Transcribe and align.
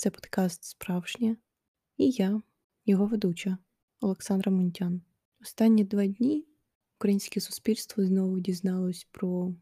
Це 0.00 0.10
подкаст 0.10 0.64
Справжнє 0.64 1.36
і 1.96 2.10
я, 2.10 2.42
його 2.86 3.06
ведуча 3.06 3.58
Олександра 4.00 4.52
Мунтян. 4.52 5.02
Останні 5.42 5.84
два 5.84 6.06
дні 6.06 6.46
українське 6.98 7.40
суспільство 7.40 8.04
знову 8.04 8.40
дізналось 8.40 9.08
про 9.10 9.54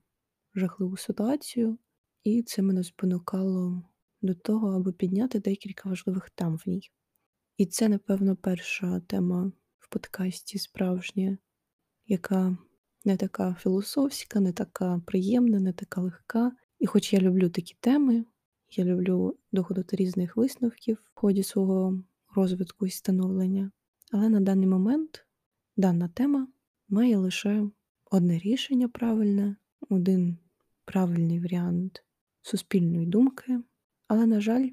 жахливу 0.54 0.96
ситуацію, 0.96 1.78
і 2.24 2.42
це 2.42 2.62
мене 2.62 2.84
спонукало 2.84 3.82
до 4.22 4.34
того, 4.34 4.68
аби 4.68 4.92
підняти 4.92 5.40
декілька 5.40 5.88
важливих 5.88 6.30
тем 6.30 6.56
в 6.56 6.62
ній. 6.66 6.90
І 7.56 7.66
це, 7.66 7.88
напевно, 7.88 8.36
перша 8.36 9.00
тема 9.00 9.52
в 9.78 9.88
подкасті 9.88 10.58
Справжнє, 10.58 11.38
яка 12.06 12.58
не 13.04 13.16
така 13.16 13.54
філософська, 13.60 14.40
не 14.40 14.52
така 14.52 15.02
приємна, 15.06 15.60
не 15.60 15.72
така 15.72 16.00
легка. 16.00 16.52
І 16.78 16.86
хоч 16.86 17.12
я 17.12 17.20
люблю 17.20 17.50
такі 17.50 17.76
теми, 17.80 18.24
я 18.70 18.84
люблю 18.84 19.36
доходити 19.52 19.96
різних 19.96 20.36
висновків 20.36 20.98
в 21.04 21.20
ході 21.20 21.42
свого 21.42 22.02
розвитку 22.34 22.86
і 22.86 22.90
становлення, 22.90 23.70
але 24.12 24.28
на 24.28 24.40
даний 24.40 24.66
момент 24.66 25.26
дана 25.76 26.08
тема 26.08 26.48
має 26.88 27.16
лише 27.16 27.68
одне 28.10 28.38
рішення 28.38 28.88
правильне, 28.88 29.56
один 29.88 30.38
правильний 30.84 31.40
варіант 31.40 32.04
суспільної 32.42 33.06
думки, 33.06 33.60
але, 34.08 34.26
на 34.26 34.40
жаль, 34.40 34.68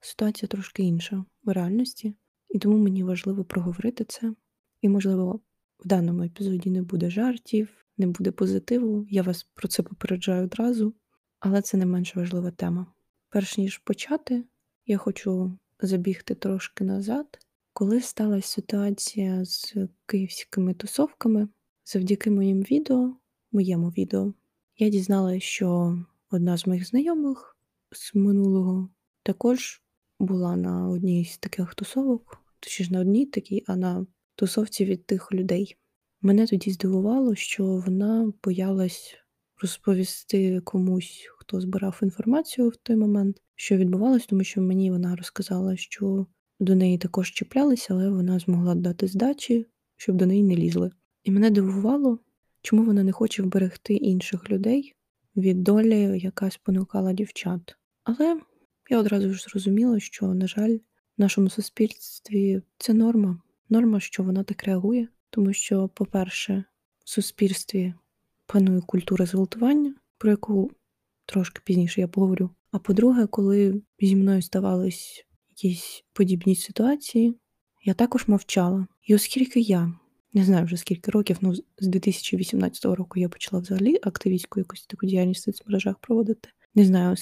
ситуація 0.00 0.48
трошки 0.48 0.82
інша 0.82 1.24
в 1.44 1.50
реальності, 1.50 2.14
і 2.48 2.58
тому 2.58 2.78
мені 2.78 3.02
важливо 3.02 3.44
проговорити 3.44 4.04
це. 4.04 4.34
І, 4.80 4.88
можливо, 4.88 5.40
в 5.78 5.88
даному 5.88 6.22
епізоді 6.22 6.70
не 6.70 6.82
буде 6.82 7.10
жартів, 7.10 7.86
не 7.98 8.06
буде 8.06 8.32
позитиву. 8.32 9.06
Я 9.10 9.22
вас 9.22 9.44
про 9.54 9.68
це 9.68 9.82
попереджаю 9.82 10.44
одразу, 10.44 10.94
але 11.40 11.62
це 11.62 11.76
не 11.76 11.86
менш 11.86 12.16
важлива 12.16 12.50
тема. 12.50 12.93
Перш 13.34 13.58
ніж 13.58 13.78
почати, 13.78 14.44
я 14.86 14.98
хочу 14.98 15.58
забігти 15.80 16.34
трошки 16.34 16.84
назад, 16.84 17.38
коли 17.72 18.00
сталася 18.00 18.48
ситуація 18.48 19.44
з 19.44 19.74
київськими 20.06 20.74
тусовками, 20.74 21.48
завдяки 21.84 22.30
моїм 22.30 22.62
відео, 22.62 23.16
моєму 23.52 23.88
відео, 23.88 24.34
я 24.78 24.88
дізналася, 24.88 25.40
що 25.46 25.98
одна 26.30 26.56
з 26.56 26.66
моїх 26.66 26.88
знайомих 26.88 27.56
з 27.92 28.14
минулого 28.14 28.88
також 29.22 29.82
була 30.20 30.56
на 30.56 30.88
одній 30.88 31.24
з 31.24 31.38
таких 31.38 31.74
тусовок, 31.74 32.38
точніше 32.60 32.92
на 32.92 33.00
одній 33.00 33.26
такій, 33.26 33.64
а 33.66 33.76
на 33.76 34.06
тусовці 34.34 34.84
від 34.84 35.06
тих 35.06 35.32
людей. 35.32 35.76
Мене 36.22 36.46
тоді 36.46 36.70
здивувало, 36.70 37.34
що 37.34 37.64
вона 37.64 38.32
боялась 38.44 39.16
розповісти 39.62 40.60
комусь, 40.60 41.28
хто 41.46 41.60
збирав 41.60 42.00
інформацію 42.02 42.68
в 42.68 42.76
той 42.76 42.96
момент, 42.96 43.42
що 43.54 43.76
відбувалось, 43.76 44.26
тому 44.26 44.44
що 44.44 44.60
мені 44.60 44.90
вона 44.90 45.16
розказала, 45.16 45.76
що 45.76 46.26
до 46.60 46.74
неї 46.74 46.98
також 46.98 47.30
чіплялися, 47.30 47.94
але 47.94 48.10
вона 48.10 48.38
змогла 48.38 48.74
дати 48.74 49.06
здачі, 49.06 49.66
щоб 49.96 50.16
до 50.16 50.26
неї 50.26 50.42
не 50.42 50.56
лізли. 50.56 50.90
І 51.24 51.30
мене 51.30 51.50
дивувало, 51.50 52.18
чому 52.62 52.84
вона 52.84 53.02
не 53.02 53.12
хоче 53.12 53.42
вберегти 53.42 53.94
інших 53.94 54.50
людей 54.50 54.94
від 55.36 55.62
долі, 55.62 56.20
яка 56.20 56.50
спонукала 56.50 57.12
дівчат. 57.12 57.76
Але 58.04 58.40
я 58.90 58.98
одразу 58.98 59.32
ж 59.32 59.42
зрозуміла, 59.42 60.00
що, 60.00 60.34
на 60.34 60.46
жаль, 60.46 60.76
в 61.18 61.20
нашому 61.20 61.50
суспільстві 61.50 62.62
це 62.78 62.94
норма. 62.94 63.40
Норма, 63.68 64.00
що 64.00 64.22
вона 64.22 64.44
так 64.44 64.64
реагує, 64.64 65.08
тому 65.30 65.52
що, 65.52 65.88
по-перше, 65.88 66.64
в 67.04 67.10
суспільстві 67.10 67.94
панує 68.46 68.80
культура 68.80 69.26
зґвалтування, 69.26 69.94
про 70.18 70.30
яку 70.30 70.70
трошки 71.26 71.60
пізніше 71.64 72.00
я 72.00 72.08
поговорю. 72.08 72.50
А 72.70 72.78
по-друге, 72.78 73.26
коли 73.26 73.82
зі 74.00 74.16
мною 74.16 74.42
ставались 74.42 75.26
якісь 75.50 76.04
подібні 76.12 76.56
ситуації, 76.56 77.34
я 77.84 77.94
також 77.94 78.28
мовчала. 78.28 78.86
І 79.02 79.14
оскільки 79.14 79.60
я 79.60 79.94
не 80.32 80.44
знаю 80.44 80.64
вже 80.64 80.76
скільки 80.76 81.10
років, 81.10 81.36
ну 81.40 81.54
з 81.54 81.86
2018 81.86 82.84
року 82.84 83.20
я 83.20 83.28
почала 83.28 83.62
взагалі 83.62 83.98
активістську 84.02 84.60
якусь 84.60 84.86
таку 84.86 85.06
діяльність 85.06 85.40
в 85.40 85.44
соцмережах 85.44 85.98
проводити. 85.98 86.48
Не 86.74 86.84
знаю, 86.84 87.16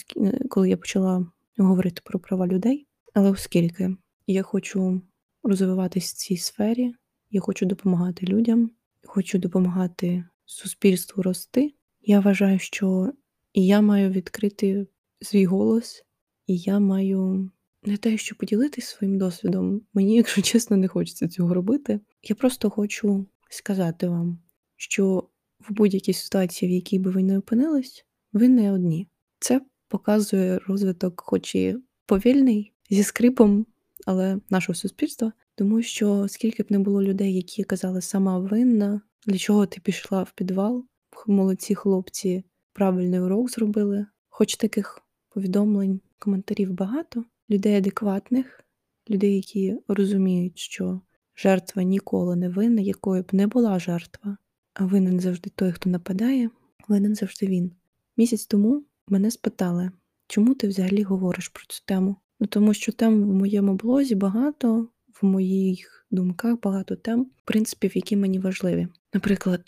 коли 0.50 0.68
я 0.68 0.76
почала 0.76 1.26
говорити 1.58 2.02
про 2.04 2.18
права 2.18 2.46
людей, 2.46 2.86
але 3.14 3.30
оскільки 3.30 3.96
я 4.26 4.42
хочу 4.42 5.02
розвиватись 5.42 6.12
в 6.12 6.16
цій 6.16 6.36
сфері, 6.36 6.94
я 7.30 7.40
хочу 7.40 7.66
допомагати 7.66 8.26
людям, 8.26 8.70
хочу 9.04 9.38
допомагати 9.38 10.24
суспільству 10.44 11.22
рости. 11.22 11.74
Я 12.02 12.20
вважаю, 12.20 12.58
що 12.58 13.12
і 13.52 13.66
я 13.66 13.80
маю 13.80 14.10
відкрити 14.10 14.86
свій 15.20 15.44
голос, 15.44 16.04
і 16.46 16.56
я 16.56 16.78
маю 16.78 17.50
не 17.84 17.96
те, 17.96 18.16
що 18.16 18.36
поділитись 18.36 18.86
своїм 18.86 19.18
досвідом. 19.18 19.82
Мені, 19.94 20.16
якщо 20.16 20.42
чесно, 20.42 20.76
не 20.76 20.88
хочеться 20.88 21.28
цього 21.28 21.54
робити. 21.54 22.00
Я 22.22 22.36
просто 22.36 22.70
хочу 22.70 23.26
сказати 23.50 24.08
вам, 24.08 24.38
що 24.76 25.28
в 25.68 25.72
будь-якій 25.72 26.12
ситуації, 26.12 26.70
в 26.70 26.74
якій 26.74 26.98
би 26.98 27.10
ви 27.10 27.22
не 27.22 27.38
опинились, 27.38 28.06
ви 28.32 28.48
не 28.48 28.72
одні. 28.72 29.08
Це 29.38 29.60
показує 29.88 30.58
розвиток, 30.58 31.20
хоч 31.20 31.54
і 31.54 31.76
повільний, 32.06 32.72
зі 32.90 33.02
скрипом, 33.02 33.66
але 34.06 34.38
нашого 34.50 34.76
суспільства, 34.76 35.32
тому 35.54 35.82
що 35.82 36.28
скільки 36.28 36.62
б 36.62 36.66
не 36.70 36.78
було 36.78 37.02
людей, 37.02 37.34
які 37.34 37.64
казали 37.64 38.00
сама 38.00 38.38
винна, 38.38 39.00
для 39.26 39.38
чого 39.38 39.66
ти 39.66 39.80
пішла 39.80 40.22
в 40.22 40.32
підвал, 40.32 40.84
молодці 41.26 41.74
хлопці 41.74 42.44
правильний 42.72 43.20
урок 43.20 43.50
зробили. 43.50 44.06
Хоч 44.28 44.56
таких 44.56 45.02
повідомлень, 45.28 46.00
коментарів 46.18 46.72
багато, 46.72 47.24
людей 47.50 47.76
адекватних, 47.76 48.64
людей, 49.10 49.36
які 49.36 49.76
розуміють, 49.88 50.58
що 50.58 51.00
жертва 51.36 51.82
ніколи 51.82 52.36
не 52.36 52.48
винна, 52.48 52.80
якою 52.80 53.22
б 53.22 53.28
не 53.32 53.46
була 53.46 53.78
жертва, 53.78 54.36
а 54.74 54.84
винен 54.84 55.20
завжди 55.20 55.50
той, 55.54 55.72
хто 55.72 55.90
нападає, 55.90 56.50
винен 56.88 57.14
завжди 57.14 57.46
він. 57.46 57.72
Місяць 58.16 58.46
тому 58.46 58.84
мене 59.08 59.30
спитали, 59.30 59.90
чому 60.26 60.54
ти 60.54 60.68
взагалі 60.68 61.02
говориш 61.02 61.48
про 61.48 61.64
цю 61.68 61.82
тему? 61.84 62.16
Ну 62.40 62.46
тому 62.46 62.74
що 62.74 62.92
тем 62.92 63.22
в 63.24 63.34
моєму 63.34 63.74
блозі 63.74 64.14
багато, 64.14 64.88
в 65.22 65.26
моїх 65.26 66.06
думках 66.10 66.60
багато 66.60 66.96
тем, 66.96 67.22
в 67.22 67.44
принципі, 67.44 67.90
які 67.94 68.16
мені 68.16 68.38
важливі. 68.38 68.88
Наприклад, 69.14 69.62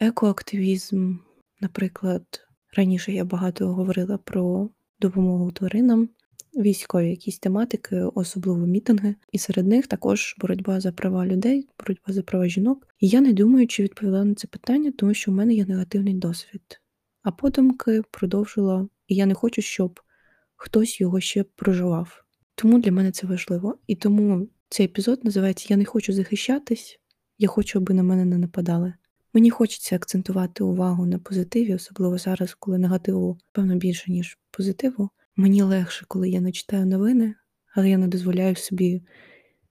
екоактивізм, 0.00 1.16
наприклад, 1.60 2.49
раніше 2.76 3.12
я 3.12 3.24
багато 3.24 3.74
говорила 3.74 4.18
про 4.18 4.70
допомогу 5.00 5.52
тваринам, 5.52 6.08
військові 6.54 7.10
якісь 7.10 7.38
тематики, 7.38 7.96
особливо 7.96 8.66
мітинги, 8.66 9.14
і 9.32 9.38
серед 9.38 9.66
них 9.66 9.86
також 9.86 10.36
боротьба 10.38 10.80
за 10.80 10.92
права 10.92 11.26
людей, 11.26 11.68
боротьба 11.78 12.12
за 12.12 12.22
права 12.22 12.48
жінок. 12.48 12.86
І 13.00 13.08
я 13.08 13.20
не 13.20 13.32
думаю, 13.32 13.66
чи 13.66 13.82
відповіла 13.82 14.24
на 14.24 14.34
це 14.34 14.46
питання, 14.46 14.92
тому 14.98 15.14
що 15.14 15.30
в 15.30 15.34
мене 15.34 15.54
є 15.54 15.66
негативний 15.66 16.14
досвід. 16.14 16.80
А 17.22 17.30
подумки 17.30 18.02
продовжила, 18.10 18.88
і 19.08 19.14
я 19.14 19.26
не 19.26 19.34
хочу, 19.34 19.62
щоб 19.62 20.00
хтось 20.56 21.00
його 21.00 21.20
ще 21.20 21.42
проживав. 21.44 22.24
Тому 22.54 22.78
для 22.78 22.92
мене 22.92 23.12
це 23.12 23.26
важливо. 23.26 23.78
І 23.86 23.96
тому 23.96 24.48
цей 24.68 24.86
епізод 24.86 25.24
називається 25.24 25.66
Я 25.70 25.76
не 25.76 25.84
хочу 25.84 26.12
захищатись, 26.12 27.00
я 27.38 27.48
хочу, 27.48 27.78
аби 27.78 27.94
на 27.94 28.02
мене 28.02 28.24
не 28.24 28.38
нападали. 28.38 28.92
Мені 29.34 29.50
хочеться 29.50 29.96
акцентувати 29.96 30.64
увагу 30.64 31.06
на 31.06 31.18
позитиві, 31.18 31.74
особливо 31.74 32.18
зараз, 32.18 32.54
коли 32.58 32.78
негативу, 32.78 33.38
певно, 33.52 33.76
більше, 33.76 34.12
ніж 34.12 34.38
позитиву. 34.50 35.10
Мені 35.36 35.62
легше, 35.62 36.04
коли 36.08 36.28
я 36.30 36.40
не 36.40 36.52
читаю 36.52 36.86
новини, 36.86 37.34
але 37.74 37.90
я 37.90 37.98
не 37.98 38.08
дозволяю 38.08 38.56
собі 38.56 39.02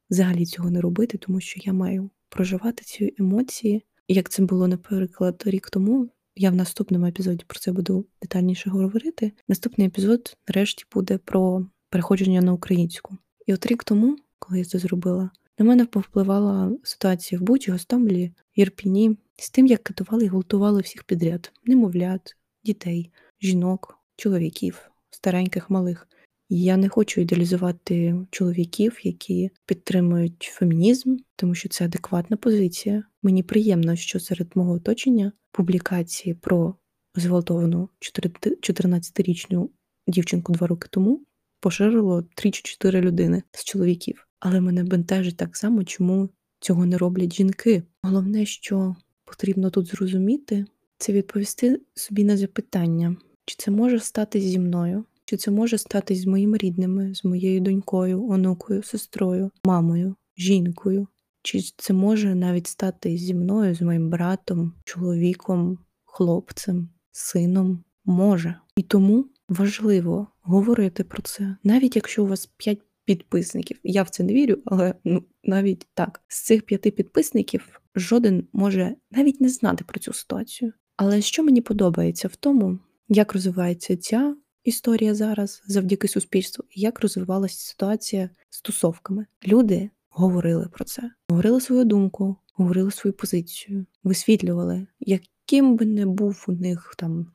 взагалі 0.09 0.45
цього 0.45 0.71
не 0.71 0.81
робити, 0.81 1.17
тому 1.17 1.39
що 1.39 1.59
я 1.63 1.73
маю 1.73 2.09
проживати 2.29 2.83
ці 2.83 3.15
емоції. 3.19 3.85
як 4.07 4.29
це 4.29 4.43
було, 4.43 4.67
наприклад, 4.67 5.43
рік 5.45 5.69
тому, 5.69 6.09
я 6.35 6.49
в 6.49 6.55
наступному 6.55 7.05
епізоді 7.05 7.43
про 7.47 7.59
це 7.59 7.71
буду 7.71 8.05
детальніше 8.21 8.69
говорити. 8.69 9.31
Наступний 9.47 9.87
епізод, 9.87 10.37
нарешті, 10.47 10.85
буде 10.93 11.17
про 11.17 11.65
переходження 11.89 12.41
на 12.41 12.53
українську. 12.53 13.17
І 13.45 13.53
от 13.53 13.65
рік 13.65 13.83
тому, 13.83 14.17
коли 14.39 14.59
я 14.59 14.65
це 14.65 14.79
зробила, 14.79 15.31
на 15.59 15.65
мене 15.65 15.85
повпливала 15.85 16.77
ситуація 16.83 17.41
в 17.41 17.43
Бучі, 17.43 17.71
Гостомлі, 17.71 18.31
Єрпіні, 18.55 19.17
з 19.37 19.49
тим, 19.49 19.67
як 19.67 19.83
катували 19.83 20.25
і 20.25 20.27
гвалтували 20.27 20.81
всіх 20.81 21.03
підряд: 21.03 21.51
немовлят, 21.65 22.35
дітей, 22.63 23.11
жінок, 23.41 23.99
чоловіків, 24.15 24.91
стареньких 25.09 25.69
малих. 25.69 26.07
Я 26.49 26.77
не 26.77 26.89
хочу 26.89 27.21
ідеалізувати 27.21 28.15
чоловіків, 28.31 28.99
які 29.03 29.49
підтримують 29.65 30.51
фемінізм, 30.53 31.17
тому 31.35 31.55
що 31.55 31.69
це 31.69 31.85
адекватна 31.85 32.37
позиція. 32.37 33.03
Мені 33.23 33.43
приємно, 33.43 33.95
що 33.95 34.19
серед 34.19 34.51
мого 34.55 34.73
оточення 34.73 35.31
публікації 35.51 36.33
про 36.35 36.75
зґвалтовану 37.15 37.89
14-річну 38.01 39.69
дівчинку 40.07 40.53
два 40.53 40.67
роки 40.67 40.87
тому 40.91 41.25
поширило 41.59 42.23
3 42.35 42.51
чи 42.51 42.61
4 42.61 43.01
людини 43.01 43.43
з 43.51 43.63
чоловіків. 43.63 44.28
Але 44.39 44.61
мене 44.61 44.83
бентежить 44.83 45.37
так 45.37 45.57
само, 45.57 45.83
чому 45.83 46.29
цього 46.59 46.85
не 46.85 46.97
роблять 46.97 47.33
жінки. 47.33 47.83
Головне, 48.03 48.45
що 48.45 48.95
потрібно 49.25 49.69
тут 49.69 49.87
зрозуміти, 49.87 50.65
це 50.97 51.13
відповісти 51.13 51.81
собі 51.95 52.23
на 52.23 52.37
запитання, 52.37 53.15
чи 53.45 53.55
це 53.59 53.71
може 53.71 53.99
стати 53.99 54.41
зі 54.41 54.59
мною, 54.59 55.05
Чи 55.25 55.37
це 55.37 55.51
може 55.51 55.77
статись 55.77 56.21
з 56.21 56.25
моїми 56.25 56.57
рідними, 56.57 57.15
з 57.15 57.25
моєю 57.25 57.61
донькою, 57.61 58.29
онукою, 58.29 58.83
сестрою, 58.83 59.51
мамою, 59.63 60.15
жінкою? 60.37 61.07
Чи 61.43 61.61
це 61.77 61.93
може 61.93 62.35
навіть 62.35 62.67
стати 62.67 63.17
зі 63.17 63.33
мною, 63.33 63.75
з 63.75 63.81
моїм 63.81 64.09
братом, 64.09 64.73
чоловіком, 64.83 65.77
хлопцем, 66.05 66.89
сином? 67.11 67.83
Може. 68.05 68.55
І 68.75 68.81
тому 68.83 69.25
важливо 69.49 70.27
говорити 70.41 71.03
про 71.03 71.21
це, 71.21 71.55
навіть 71.63 71.95
якщо 71.95 72.23
у 72.23 72.27
вас 72.27 72.49
5 72.57 72.81
підписників. 73.09 73.79
Я 73.83 74.03
в 74.03 74.09
це 74.09 74.23
не 74.23 74.33
вірю, 74.33 74.57
але 74.65 74.93
ну 75.03 75.23
навіть 75.43 75.87
так. 75.93 76.21
З 76.27 76.43
цих 76.45 76.61
п'яти 76.63 76.91
підписників 76.91 77.81
жоден 77.95 78.47
може 78.53 78.95
навіть 79.11 79.41
не 79.41 79.49
знати 79.49 79.83
про 79.83 79.99
цю 79.99 80.13
ситуацію. 80.13 80.73
Але 80.97 81.21
що 81.21 81.43
мені 81.43 81.61
подобається 81.61 82.27
в 82.27 82.35
тому, 82.35 82.79
як 83.07 83.33
розвивається 83.33 83.97
ця 83.97 84.35
історія 84.63 85.15
зараз 85.15 85.63
завдяки 85.67 86.07
суспільству, 86.07 86.65
і 86.69 86.81
як 86.81 87.01
розвивалася 87.01 87.59
ситуація 87.59 88.29
з 88.49 88.61
тусовками. 88.61 89.25
Люди 89.47 89.89
говорили 90.09 90.67
про 90.73 90.85
це, 90.85 91.11
говорили 91.29 91.61
свою 91.61 91.83
думку, 91.83 92.35
говорили 92.53 92.91
свою 92.91 93.13
позицію, 93.13 93.85
висвітлювали, 94.03 94.87
яким 94.99 95.75
би 95.75 95.85
не 95.85 96.05
був 96.05 96.45
у 96.47 96.51
них 96.51 96.93
там, 96.97 97.31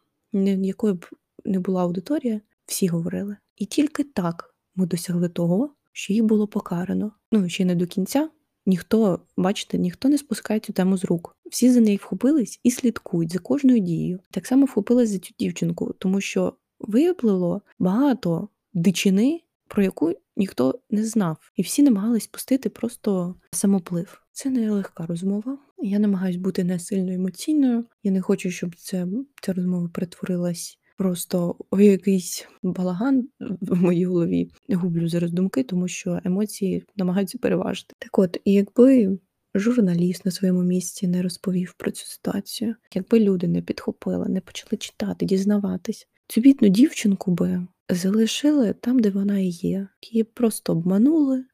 якою 0.62 0.94
б 0.94 1.06
не 1.44 1.58
була 1.58 1.82
аудиторія, 1.82 2.40
всі 2.66 2.86
говорили. 2.86 3.36
І 3.56 3.66
тільки 3.66 4.04
так 4.04 4.53
ми 4.74 4.86
досягли 4.86 5.28
того, 5.28 5.74
що 5.92 6.12
їх 6.12 6.24
було 6.24 6.46
покарано. 6.46 7.12
Ну 7.32 7.48
ще 7.48 7.64
не 7.64 7.74
до 7.74 7.86
кінця. 7.86 8.30
Ніхто, 8.66 9.20
бачите, 9.36 9.78
ніхто 9.78 10.08
не 10.08 10.18
спускає 10.18 10.60
цю 10.60 10.72
тему 10.72 10.96
з 10.96 11.04
рук. 11.04 11.36
Всі 11.50 11.70
за 11.70 11.80
неї 11.80 11.96
вхопились 11.96 12.60
і 12.62 12.70
слідкують 12.70 13.32
за 13.32 13.38
кожною 13.38 13.78
дією. 13.78 14.20
Так 14.30 14.46
само 14.46 14.66
вхопились 14.66 15.10
за 15.10 15.18
цю 15.18 15.34
дівчинку, 15.38 15.94
тому 15.98 16.20
що 16.20 16.54
виявило 16.78 17.62
багато 17.78 18.48
дичини, 18.74 19.40
про 19.68 19.82
яку 19.82 20.12
ніхто 20.36 20.80
не 20.90 21.04
знав, 21.04 21.52
і 21.56 21.62
всі 21.62 21.82
намагались 21.82 22.26
пустити 22.26 22.68
просто 22.68 23.34
самоплив. 23.50 24.22
Це 24.32 24.50
не 24.50 24.70
легка 24.70 25.06
розмова. 25.06 25.58
Я 25.78 25.98
намагаюсь 25.98 26.36
бути 26.36 26.64
не 26.64 26.78
сильно 26.78 27.12
емоційною. 27.12 27.84
Я 28.02 28.10
не 28.10 28.20
хочу, 28.20 28.50
щоб 28.50 28.76
це 28.76 29.06
ця 29.42 29.52
розмова 29.52 29.88
перетворилась 29.88 30.78
просто 30.96 31.56
якийсь 31.78 32.48
балаган 32.62 33.28
в 33.60 33.82
моїй 33.82 34.04
голові. 34.04 34.50
Гублю 34.68 35.08
зараз 35.08 35.32
думки, 35.32 35.62
тому 35.62 35.88
що 35.88 36.20
емоції 36.24 36.84
намагаються 36.96 37.38
переважити. 37.38 37.94
Так 37.98 38.18
от, 38.18 38.40
і 38.44 38.52
якби 38.52 39.18
журналіст 39.54 40.24
на 40.24 40.30
своєму 40.30 40.62
місці 40.62 41.06
не 41.06 41.22
розповів 41.22 41.74
про 41.76 41.90
цю 41.90 42.06
ситуацію, 42.06 42.74
якби 42.94 43.20
люди 43.20 43.48
не 43.48 43.62
підхопили, 43.62 44.28
не 44.28 44.40
почали 44.40 44.76
читати, 44.78 45.26
дізнаватись, 45.26 46.08
цю 46.28 46.40
бідну 46.40 46.68
дівчинку 46.68 47.30
би 47.30 47.66
залишили 47.88 48.72
там, 48.72 48.98
де 48.98 49.10
вона 49.10 49.38
і 49.38 49.48
є. 49.48 49.88
Її 50.02 50.24
просто 50.24 50.72
обманули, 50.72 51.44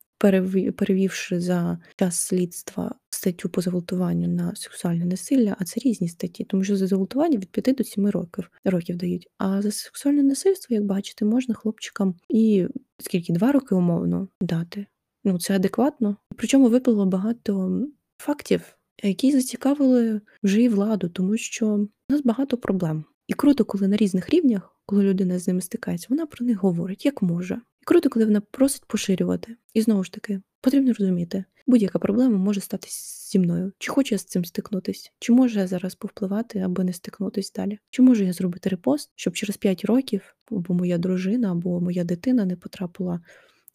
перевівши 0.76 1.40
за 1.40 1.78
час 1.96 2.16
слідства 2.16 2.94
статтю 3.10 3.48
по 3.48 3.60
зґвалтуванню 3.60 4.28
на 4.28 4.54
сексуальне 4.54 5.04
насилля, 5.04 5.56
а 5.58 5.64
це 5.64 5.80
різні 5.80 6.08
статті, 6.08 6.44
тому 6.44 6.64
що 6.64 6.76
за 6.76 6.86
зґвалтування 6.86 7.38
від 7.38 7.50
5 7.50 7.76
до 7.76 7.84
7 7.84 8.06
років 8.06 8.50
років 8.64 8.96
дають. 8.96 9.28
А 9.38 9.62
за 9.62 9.70
сексуальне 9.70 10.22
насильство, 10.22 10.74
як 10.74 10.84
бачите, 10.84 11.24
можна 11.24 11.54
хлопчикам 11.54 12.14
і 12.28 12.66
скільки 12.98 13.32
два 13.32 13.52
роки 13.52 13.74
умовно 13.74 14.28
дати. 14.40 14.86
Ну 15.24 15.38
це 15.38 15.56
адекватно. 15.56 16.16
Причому 16.36 16.68
випало 16.68 17.06
багато 17.06 17.82
фактів, 18.18 18.76
які 19.02 19.32
зацікавили 19.32 20.20
вже 20.42 20.62
і 20.62 20.68
владу, 20.68 21.08
тому 21.08 21.36
що 21.36 21.66
у 21.68 21.88
нас 22.12 22.22
багато 22.22 22.56
проблем. 22.56 23.04
І 23.26 23.32
круто, 23.32 23.64
коли 23.64 23.88
на 23.88 23.96
різних 23.96 24.30
рівнях, 24.30 24.76
коли 24.86 25.02
людина 25.04 25.38
з 25.38 25.48
ними 25.48 25.60
стикається, 25.60 26.06
вона 26.10 26.26
про 26.26 26.46
них 26.46 26.58
говорить 26.58 27.04
як 27.04 27.22
може. 27.22 27.60
І 27.82 27.84
круто, 27.84 28.10
коли 28.10 28.24
вона 28.24 28.40
просить 28.40 28.84
поширювати. 28.84 29.56
І 29.74 29.80
знову 29.80 30.04
ж 30.04 30.12
таки, 30.12 30.40
потрібно 30.60 30.92
розуміти, 30.98 31.44
будь-яка 31.66 31.98
проблема 31.98 32.38
може 32.38 32.60
статися 32.60 33.30
зі 33.30 33.38
мною. 33.38 33.72
Чи 33.78 33.90
хочу 33.90 34.14
я 34.14 34.18
з 34.18 34.24
цим 34.24 34.44
стикнутись? 34.44 35.12
Чи 35.18 35.32
можу 35.32 35.58
я 35.58 35.66
зараз 35.66 35.94
повпливати, 35.94 36.58
аби 36.58 36.84
не 36.84 36.92
стикнутись 36.92 37.52
далі? 37.52 37.78
Чи 37.90 38.02
можу 38.02 38.24
я 38.24 38.32
зробити 38.32 38.68
репост, 38.68 39.10
щоб 39.14 39.34
через 39.34 39.56
5 39.56 39.84
років 39.84 40.34
або 40.50 40.74
моя 40.74 40.98
дружина, 40.98 41.52
або 41.52 41.80
моя 41.80 42.04
дитина 42.04 42.44
не 42.44 42.56
потрапила 42.56 43.20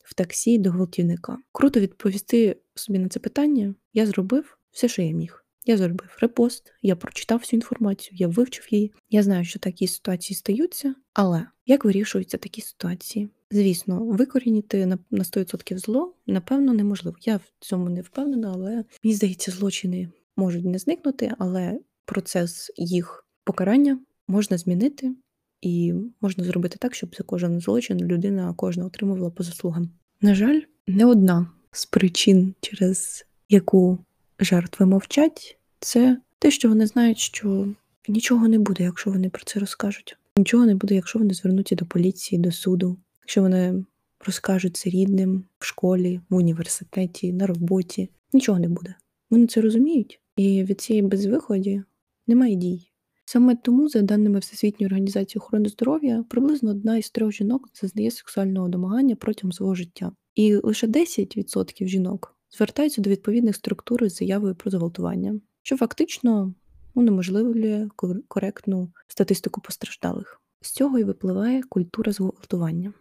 в 0.04 0.14
таксі 0.14 0.58
до 0.58 0.72
гвалтівника? 0.72 1.38
Круто 1.52 1.80
відповісти 1.80 2.58
собі 2.76 3.00
на 3.00 3.10
це 3.10 3.20
питання. 3.20 3.76
Я 3.94 4.06
зробив 4.06 4.58
все, 4.72 4.88
що 4.88 5.02
я 5.02 5.12
міг. 5.12 5.45
Я 5.66 5.78
зробив 5.78 6.18
репост, 6.22 6.74
я 6.82 6.96
прочитав 6.96 7.40
всю 7.40 7.58
інформацію, 7.58 8.18
я 8.18 8.28
вивчив 8.28 8.68
її. 8.70 8.92
Я 9.10 9.24
знаю, 9.24 9.46
що 9.46 9.60
такі 9.60 9.88
ситуації 9.88 10.38
стаються, 10.38 10.96
але 11.14 11.46
як 11.66 11.86
вирішуються 11.86 12.38
такі 12.38 12.62
ситуації? 12.62 13.30
Звісно, 13.52 14.06
викорінити 14.06 14.86
на 14.86 14.98
100% 15.12 15.78
зло, 15.78 16.14
напевно, 16.28 16.74
неможливо. 16.74 17.18
Я 17.22 17.38
в 17.38 17.52
цьому 17.60 17.90
не 17.90 18.02
впевнена, 18.02 18.52
але 18.54 18.84
мені 19.04 19.16
здається, 19.16 19.52
злочини 19.52 20.10
можуть 20.38 20.66
не 20.66 20.80
зникнути, 20.80 21.32
але 21.40 21.80
процес 22.06 22.72
їх 22.78 23.28
покарання 23.44 24.00
можна 24.28 24.58
змінити 24.58 25.16
і 25.62 25.94
можна 26.22 26.44
зробити 26.44 26.78
так, 26.80 26.96
щоб 26.96 27.16
за 27.16 27.24
кожен 27.24 27.60
злочин 27.60 28.00
людина 28.00 28.54
кожна 28.58 28.86
отримувала 28.86 29.30
по 29.30 29.44
заслугам. 29.44 29.90
На 30.22 30.36
жаль, 30.36 30.62
не 30.88 31.06
одна 31.06 31.52
з 31.72 31.86
причин, 31.86 32.56
через 32.62 33.26
яку 33.50 34.00
жертви 34.40 34.86
мовчать, 34.86 35.58
це 35.80 36.18
те, 36.40 36.52
що 36.52 36.70
вони 36.70 36.86
знають, 36.88 37.18
що 37.18 37.68
нічого 38.08 38.48
не 38.48 38.60
буде, 38.60 38.84
якщо 38.84 39.12
вони 39.12 39.30
про 39.30 39.44
це 39.46 39.60
розкажуть. 39.60 40.18
Нічого 40.38 40.66
не 40.66 40.76
буде, 40.76 40.96
якщо 40.96 41.20
вони 41.20 41.34
звернуться 41.34 41.76
до 41.76 41.86
поліції, 41.86 42.42
до 42.42 42.52
суду, 42.52 42.98
якщо 43.22 43.42
вони 43.42 43.86
розкажуть 44.26 44.78
це 44.78 44.90
рідним 44.90 45.44
в 45.60 45.66
школі, 45.66 46.22
в 46.30 46.36
університеті, 46.36 47.34
на 47.34 47.48
роботі. 47.48 48.10
Нічого 48.34 48.60
не 48.60 48.68
буде. 48.68 48.96
Вони 49.30 49.48
це 49.48 49.62
розуміють, 49.62 50.20
і 50.36 50.64
від 50.64 50.82
цієї 50.82 51.04
безвиході 51.04 51.84
немає 52.28 52.56
дій. 52.56 52.92
Саме 53.26 53.56
тому, 53.56 53.90
за 53.90 54.02
даними 54.02 54.40
Всесвітньої 54.40 54.88
організації 54.88 55.40
охорони 55.40 55.70
здоров'я, 55.70 56.26
приблизно 56.30 56.72
одна 56.72 56.98
із 56.98 57.10
трьох 57.10 57.32
жінок 57.32 57.70
зазнає 57.74 58.12
сексуального 58.12 58.70
домагання 58.70 59.16
протягом 59.16 59.52
свого 59.52 59.76
життя. 59.76 60.12
І 60.36 60.56
лише 60.56 60.88
10% 60.88 61.88
жінок 61.88 62.35
звертаються 62.52 63.02
до 63.02 63.10
відповідних 63.10 63.56
структур 63.56 64.10
з 64.10 64.16
заявою 64.16 64.56
про 64.56 64.72
зґвалтування, 64.72 65.40
що 65.64 65.78
фактично 65.78 66.54
унеможливлює 66.94 67.90
коректну 68.28 68.92
статистику 69.08 69.62
постраждалих. 69.62 70.42
З 70.62 70.72
цього 70.72 71.00
і 71.00 71.04
випливає 71.04 71.64
культура 71.64 72.12
зґвалтування. 72.12 72.94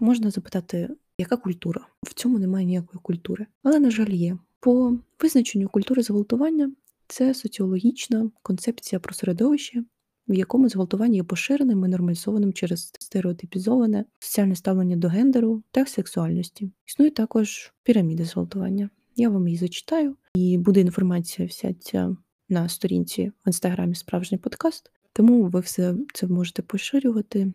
Можна 0.00 0.30
запитати, 0.30 0.88
яка 1.18 1.36
культура? 1.36 1.86
В 2.06 2.14
цьому 2.14 2.38
немає 2.38 2.66
ніякої 2.66 3.00
культури, 3.02 3.46
але, 3.62 3.80
на 3.80 3.90
жаль, 3.90 4.10
є. 4.10 4.38
По 4.60 4.98
визначенню 5.22 5.68
культури 5.68 6.02
зґвалтування 6.02 6.72
це 7.08 7.34
соціологічна 7.34 8.30
концепція 8.42 9.00
про 9.00 9.14
середовище, 9.14 9.84
в 10.28 10.34
якому 10.34 10.68
зґвалтування 10.68 11.16
є 11.16 11.22
поширеним 11.22 11.84
і 11.84 11.88
нормалізованим 11.88 12.52
через 12.52 12.92
стереотипізоване 12.98 14.04
соціальне 14.18 14.56
ставлення 14.56 14.96
до 14.96 15.08
гендеру 15.08 15.62
та 15.70 15.86
сексуальності. 15.86 16.70
Існує 16.86 17.10
також 17.10 17.72
піраміда 17.82 18.24
зґвалтування. 18.24 18.90
Я 19.16 19.28
вам 19.28 19.48
її 19.48 19.58
зачитаю, 19.58 20.16
і 20.34 20.58
буде 20.58 20.80
інформація 20.80 21.48
вся 21.48 21.74
ця 21.74 22.16
на 22.48 22.68
сторінці 22.68 23.28
в 23.28 23.48
інстаграмі 23.48 23.94
Справжній 23.94 24.38
подкаст. 24.38 24.90
Тому 25.12 25.44
ви 25.44 25.60
все 25.60 25.94
це 26.14 26.26
можете 26.26 26.62
поширювати 26.62 27.52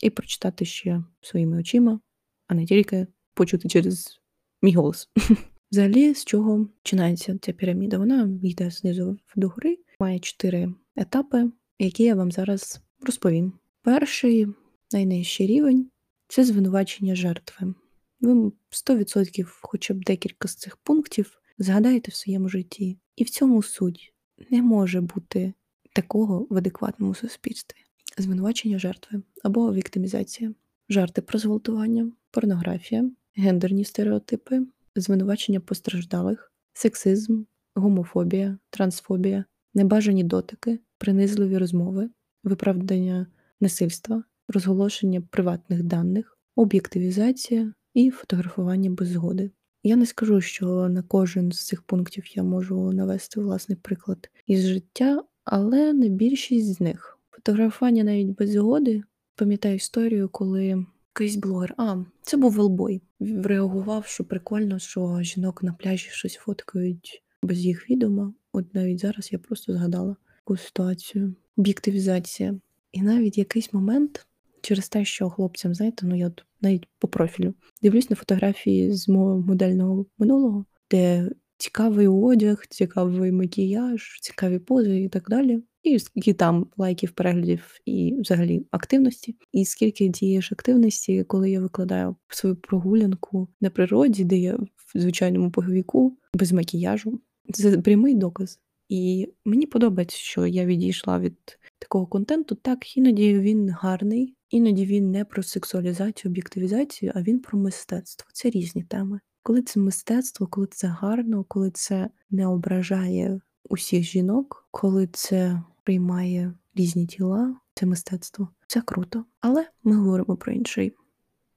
і 0.00 0.10
прочитати 0.10 0.64
ще 0.64 1.04
своїми 1.20 1.58
очима, 1.58 2.00
а 2.48 2.54
не 2.54 2.66
тільки 2.66 3.06
почути 3.34 3.68
через 3.68 4.20
мій 4.62 4.72
голос. 4.72 5.08
Взагалі, 5.72 6.14
з 6.14 6.24
чого 6.24 6.68
починається 6.82 7.38
ця 7.42 7.52
піраміда? 7.52 7.98
Вона 7.98 8.30
йде 8.42 8.70
знизу 8.70 9.18
до 9.36 9.48
гори, 9.48 9.78
має 10.00 10.18
чотири 10.18 10.74
етапи, 10.96 11.50
які 11.84 12.02
я 12.02 12.14
вам 12.14 12.32
зараз 12.32 12.80
розповім. 13.00 13.52
Перший 13.82 14.48
найнижчий 14.92 15.46
рівень 15.46 15.90
це 16.28 16.44
звинувачення 16.44 17.14
жертви. 17.14 17.74
Ви 18.20 18.52
100% 18.70 19.46
хоча 19.60 19.94
б 19.94 20.04
декілька 20.04 20.48
з 20.48 20.54
цих 20.54 20.76
пунктів 20.76 21.40
згадаєте 21.58 22.10
в 22.10 22.14
своєму 22.14 22.48
житті. 22.48 22.98
І 23.16 23.24
в 23.24 23.30
цьому 23.30 23.62
суть 23.62 24.14
не 24.50 24.62
може 24.62 25.00
бути 25.00 25.52
такого 25.92 26.46
в 26.50 26.56
адекватному 26.56 27.14
суспільстві. 27.14 27.78
Звинувачення 28.18 28.78
жертви 28.78 29.22
або 29.42 29.72
віктимізація, 29.72 30.54
жарти 30.88 31.22
про 31.22 31.38
зґвалтування, 31.38 32.12
порнографія, 32.30 33.10
гендерні 33.36 33.84
стереотипи, 33.84 34.60
звинувачення 34.96 35.60
постраждалих, 35.60 36.52
сексизм, 36.72 37.42
гомофобія, 37.74 38.58
трансфобія, 38.70 39.44
небажані 39.74 40.24
дотики, 40.24 40.78
принизливі 41.02 41.58
розмови, 41.58 42.10
виправдання 42.44 43.26
насильства, 43.60 44.24
розголошення 44.48 45.22
приватних 45.30 45.82
даних, 45.82 46.38
об'єктивізація, 46.56 47.72
і 47.94 48.10
фотографування 48.10 48.90
без 48.90 49.08
згоди. 49.08 49.50
Я 49.82 49.96
не 49.96 50.06
скажу, 50.06 50.40
що 50.40 50.88
на 50.88 51.02
кожен 51.02 51.52
з 51.52 51.66
цих 51.66 51.82
пунктів 51.82 52.36
я 52.36 52.42
можу 52.42 52.92
навести 52.92 53.40
власний 53.40 53.78
приклад 53.82 54.30
із 54.46 54.66
життя, 54.66 55.24
але 55.44 55.92
на 55.92 56.08
більшість 56.08 56.74
з 56.74 56.80
них. 56.80 57.18
Фотографування 57.30 58.04
навіть 58.04 58.36
без 58.38 58.50
згоди. 58.50 59.02
Пам'ятаю 59.36 59.74
історію, 59.74 60.28
коли 60.28 60.84
якийсь 61.14 61.36
блогер. 61.36 61.74
А, 61.76 61.96
це 62.22 62.36
був 62.36 62.52
Велбой. 62.52 63.02
Реагував, 63.20 64.06
що 64.06 64.24
прикольно, 64.24 64.78
що 64.78 65.22
жінок 65.22 65.62
на 65.62 65.72
пляжі 65.72 66.08
щось 66.10 66.34
фоткають 66.34 67.22
без 67.42 67.64
їх 67.64 67.90
відома. 67.90 68.34
От 68.52 68.74
навіть 68.74 69.00
зараз 69.00 69.32
я 69.32 69.38
просто 69.38 69.72
згадала 69.72 70.16
таку 70.44 70.56
ситуацію. 70.56 71.34
Об'єктивізація. 71.56 72.54
І 72.92 73.02
навіть 73.02 73.38
якийсь 73.38 73.72
момент 73.72 74.26
через 74.62 74.88
те, 74.88 75.04
що 75.04 75.30
хлопцям, 75.30 75.74
знаєте, 75.74 76.06
ну 76.06 76.16
я 76.16 76.32
навіть 76.60 76.88
по 76.98 77.08
профілю 77.08 77.54
дивлюсь 77.82 78.10
на 78.10 78.16
фотографії 78.16 78.92
з 78.92 79.08
мого 79.08 79.40
модельного 79.40 80.06
минулого, 80.18 80.64
де 80.90 81.30
цікавий 81.56 82.08
одяг, 82.08 82.66
цікавий 82.70 83.32
макіяж, 83.32 84.18
цікаві 84.20 84.58
пози 84.58 85.00
і 85.00 85.08
так 85.08 85.28
далі. 85.28 85.62
І 85.82 85.98
скільки 85.98 86.34
там 86.34 86.66
лайків, 86.76 87.10
переглядів 87.10 87.74
і 87.84 88.16
взагалі 88.20 88.66
активності, 88.70 89.36
і 89.52 89.64
скільки 89.64 90.40
ж 90.40 90.48
активності, 90.52 91.24
коли 91.24 91.50
я 91.50 91.60
викладаю 91.60 92.16
свою 92.28 92.56
прогулянку 92.56 93.48
на 93.60 93.70
природі, 93.70 94.24
де 94.24 94.36
я 94.36 94.56
в 94.56 94.98
звичайному 94.98 95.50
поговіку, 95.50 96.18
без 96.34 96.52
макіяжу. 96.52 97.20
Це 97.52 97.78
прямий 97.78 98.14
доказ. 98.14 98.60
І 98.92 99.28
мені 99.44 99.66
подобається, 99.66 100.16
що 100.16 100.46
я 100.46 100.64
відійшла 100.64 101.18
від 101.18 101.58
такого 101.78 102.06
контенту. 102.06 102.54
Так, 102.54 102.96
іноді 102.96 103.38
він 103.38 103.70
гарний, 103.70 104.34
іноді 104.50 104.86
він 104.86 105.10
не 105.10 105.24
про 105.24 105.42
сексуалізацію, 105.42 106.30
об'єктивізацію, 106.30 107.12
а 107.14 107.22
він 107.22 107.38
про 107.38 107.58
мистецтво. 107.58 108.28
Це 108.32 108.50
різні 108.50 108.82
теми. 108.82 109.20
Коли 109.42 109.62
це 109.62 109.80
мистецтво, 109.80 110.46
коли 110.46 110.66
це 110.70 110.86
гарно, 110.86 111.44
коли 111.48 111.70
це 111.70 112.10
не 112.30 112.46
ображає 112.46 113.40
усіх 113.68 114.02
жінок, 114.02 114.68
коли 114.70 115.08
це 115.12 115.62
приймає 115.84 116.54
різні 116.74 117.06
тіла, 117.06 117.56
це 117.74 117.86
мистецтво, 117.86 118.48
це 118.66 118.80
круто. 118.80 119.24
Але 119.40 119.66
ми 119.84 119.96
говоримо 119.96 120.36
про 120.36 120.52
інший 120.52 120.92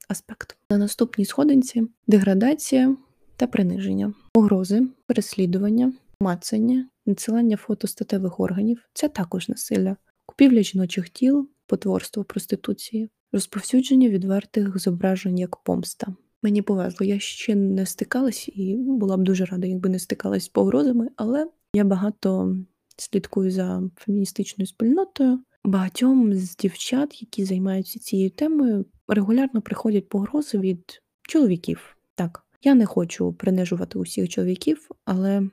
аспект. 0.08 0.58
На 0.70 0.77
наступній 0.77 1.25
сходинці 1.25 1.84
деградація 2.08 2.98
та 3.36 3.48
приниження, 3.48 4.13
погрози, 4.34 4.88
переслідування, 5.08 5.94
мацання, 6.20 6.89
надсилання 7.05 7.57
фото 7.57 7.88
статевих 7.88 8.39
органів 8.39 8.89
це 8.93 9.09
також 9.09 9.50
насилля, 9.50 9.95
купівля 10.25 10.62
жіночих 10.62 11.09
тіл, 11.09 11.50
потворство 11.67 12.24
проституції, 12.24 13.09
розповсюдження 13.31 14.09
відвертих 14.09 14.79
зображень 14.79 15.39
як 15.39 15.57
помста. 15.57 16.15
Мені 16.41 16.62
повезло, 16.62 17.07
я 17.07 17.19
ще 17.19 17.55
не 17.55 17.85
стикалась 17.85 18.47
і 18.47 18.75
була 18.77 19.17
б 19.17 19.24
дуже 19.24 19.45
рада, 19.45 19.67
якби 19.67 19.89
не 19.89 20.00
стикалась 20.00 20.43
з 20.43 20.47
погрозами, 20.47 21.09
але 21.15 21.47
я 21.74 21.83
багато 21.83 22.57
слідкую 22.97 23.51
за 23.51 23.83
феміністичною 23.95 24.67
спільнотою. 24.67 25.39
Багатьом 25.63 26.33
з 26.33 26.55
дівчат, 26.55 27.21
які 27.21 27.45
займаються 27.45 28.00
цією 28.00 28.29
темою, 28.29 28.85
регулярно 29.07 29.62
приходять 29.62 30.09
погрози 30.09 30.57
від 30.57 31.01
чоловіків. 31.21 31.97
Так, 32.15 32.43
я 32.63 32.75
не 32.75 32.85
хочу 32.85 33.33
принижувати 33.33 34.00
усіх 34.00 34.29
чоловіків, 34.29 34.89
але, 35.05 35.50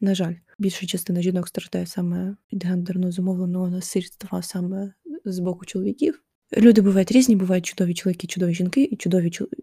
на 0.00 0.14
жаль, 0.14 0.34
більша 0.58 0.86
частина 0.86 1.22
жінок 1.22 1.48
страждає 1.48 1.86
саме 1.86 2.36
від 2.52 2.64
гендерно 2.64 3.12
зумовленого 3.12 3.68
насильства 3.68 4.42
саме 4.42 4.92
з 5.24 5.38
боку 5.38 5.64
чоловіків. 5.64 6.22
Люди 6.56 6.80
бувають 6.80 7.12
різні, 7.12 7.36
бувають 7.36 7.66
чудові 7.66 7.94
чоловіки, 7.94 8.26
чудові 8.26 8.54
жінки 8.54 8.82
і 8.82 8.96
чудові 8.96 9.30
чоловіки. 9.30 9.62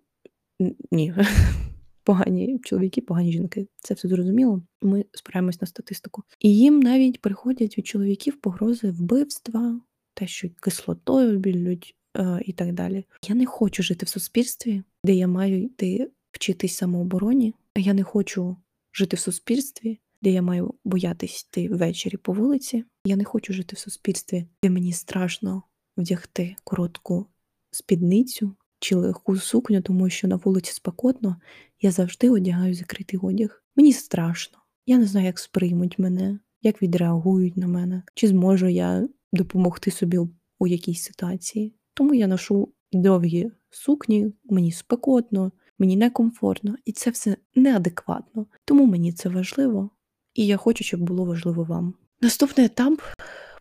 Ні, 0.91 1.13
погані 2.03 2.60
чоловіки, 2.63 3.01
погані 3.01 3.31
жінки. 3.31 3.67
Це 3.79 3.93
все 3.93 4.07
зрозуміло. 4.07 4.63
Ми 4.81 5.05
спираємось 5.12 5.62
на 5.62 5.67
статистику. 5.67 6.24
І 6.39 6.57
їм 6.57 6.79
навіть 6.79 7.21
приходять 7.21 7.77
від 7.77 7.88
чоловіків 7.88 8.41
погрози 8.41 8.91
вбивства, 8.91 9.81
те, 10.13 10.27
що 10.27 10.50
кислотою 10.50 11.39
білють 11.39 11.95
е, 12.17 12.41
і 12.45 12.53
так 12.53 12.74
далі. 12.74 13.05
Я 13.27 13.36
не 13.36 13.45
хочу 13.45 13.83
жити 13.83 14.05
в 14.05 14.10
суспільстві, 14.10 14.83
де 15.03 15.13
я 15.13 15.27
маю 15.27 15.63
йти 15.63 16.12
вчитись 16.31 16.75
самообороні. 16.75 17.53
Я 17.77 17.93
не 17.93 18.03
хочу 18.03 18.57
жити 18.93 19.15
в 19.15 19.19
суспільстві, 19.19 20.00
де 20.22 20.32
я 20.32 20.42
маю 20.42 20.74
боятись 20.86 21.44
йти 21.44 21.70
ввечері 21.70 22.18
по 22.18 22.34
вулиці. 22.34 22.84
Я 23.06 23.16
не 23.16 23.24
хочу 23.24 23.54
жити 23.54 23.75
в 23.75 23.80
суспільстві, 23.80 24.46
де 24.63 24.70
мені 24.70 24.94
страшно 24.94 25.63
вдягти 25.98 26.56
коротку 26.63 27.25
спідницю 27.72 28.56
чи 28.80 28.96
легку 28.96 29.38
сукню, 29.38 29.82
тому 29.82 30.10
що 30.10 30.28
на 30.28 30.36
вулиці 30.36 30.74
спекотно, 30.74 31.36
я 31.82 31.92
завжди 31.92 32.30
одягаю 32.30 32.74
закритий 32.74 33.20
одяг. 33.24 33.63
Мені 33.75 33.94
страшно. 33.94 34.58
Я 34.86 34.98
не 34.98 35.06
знаю, 35.06 35.25
як 35.25 35.40
сприймуть 35.40 36.00
мене, 36.00 36.40
як 36.62 36.82
відреагують 36.82 37.58
на 37.58 37.68
мене, 37.68 38.04
чи 38.16 38.28
зможу 38.28 38.68
я 38.68 39.10
допомогти 39.34 39.92
собі 39.92 40.20
у 40.60 40.68
якійсь 40.68 41.04
ситуації. 41.04 41.75
Тому 41.94 42.13
я 42.13 42.28
ношу 42.28 42.74
довгі 42.92 43.51
сукні, 43.70 44.34
мені 44.44 44.72
спекотно, 44.72 45.51
мені 45.80 45.96
некомфортно, 45.96 46.75
і 46.86 46.92
це 46.92 47.10
все 47.10 47.38
неадекватно. 47.56 48.46
Тому 48.66 48.86
мені 48.86 49.13
це 49.13 49.30
важливо, 49.30 49.90
і 50.34 50.46
я 50.46 50.58
хочу, 50.58 50.84
щоб 50.84 51.02
було 51.02 51.26
важливо 51.26 51.64
вам. 51.64 51.94
Наступний 52.22 52.66
етап 52.66 53.02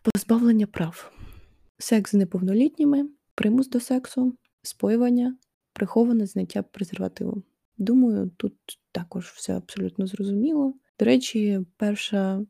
позбавлення 0.03 0.67
прав: 0.67 1.11
секс 1.77 2.11
з 2.11 2.13
неповнолітніми, 2.13 3.09
примус 3.35 3.69
до 3.69 3.79
сексу, 3.79 4.35
споювання, 4.61 5.37
приховане 5.73 6.25
зняття 6.25 6.63
презервативу. 6.63 7.43
Думаю, 7.77 8.31
тут 8.37 8.53
також 8.91 9.25
все 9.25 9.57
абсолютно 9.57 10.07
зрозуміло. 10.07 10.73
До 10.99 11.05
речі, 11.05 11.59
перша 11.77 12.45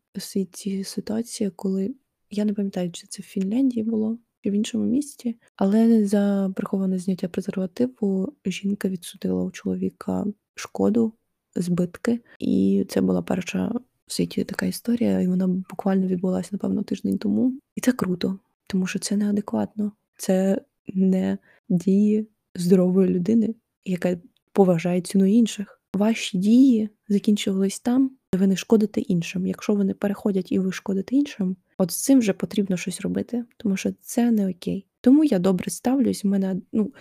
ці 0.52 0.84
ситуація, 0.84 1.52
коли 1.56 1.96
я 2.30 2.46
не 2.46 2.54
пам'ятаю, 2.54 2.92
чи 2.92 3.08
це 3.08 3.22
в 3.22 3.26
Фінляндії 3.26 3.84
було, 3.84 4.20
чи 4.44 4.50
в 4.50 4.54
іншому 4.54 4.86
місті, 4.86 5.40
але 5.56 6.06
за 6.06 6.54
приховане 6.56 7.00
зняття 7.00 7.28
презервативу 7.28 8.36
жінка 8.46 8.90
відсудила 8.90 9.44
у 9.44 9.52
чоловіка 9.52 10.26
шкоду, 10.56 11.14
збитки, 11.56 12.22
і 12.40 12.86
це 12.90 13.02
була 13.02 13.22
перша 13.22 13.72
в 14.08 14.14
світі 14.14 14.44
така 14.44 14.66
історія, 14.66 15.22
і 15.22 15.28
вона 15.28 15.48
буквально 15.48 16.08
відбулася, 16.08 16.50
напевно, 16.52 16.84
тиждень 16.84 17.18
тому. 17.18 17.54
І 17.76 17.82
це 17.82 17.92
круто, 17.92 18.40
тому 18.68 18.88
що 18.88 19.00
це 19.00 19.18
неадекватно, 19.18 19.92
це 20.18 20.62
не 20.94 21.38
дії 21.70 22.28
здорової 22.56 23.10
людини, 23.10 23.56
яка 23.86 24.18
поважає 24.54 25.02
ціну 25.02 25.26
інших. 25.26 25.82
Ваші 25.94 26.38
дії 26.38 26.90
закінчувались 27.10 27.80
там, 27.80 28.12
де 28.34 28.40
ви 28.40 28.48
не 28.48 28.56
шкодите 28.56 29.02
іншим. 29.02 29.48
Якщо 29.48 29.76
вони 29.76 29.94
переходять 29.94 30.52
і 30.52 30.60
ви 30.60 30.72
шкодите 30.72 31.16
іншим, 31.16 31.56
от 31.78 31.92
з 31.92 32.04
цим 32.04 32.20
вже 32.20 32.34
потрібно 32.34 32.78
щось 32.78 33.02
робити, 33.02 33.46
тому 33.58 33.78
що 33.78 33.94
це 34.02 34.32
не 34.32 34.50
окей. 34.50 34.86
Тому 35.02 35.24
я 35.24 35.40
добре 35.40 35.72
ставлюсь. 35.72 36.26
У 36.26 36.28
мене 36.28 36.56
ну, 36.74 36.94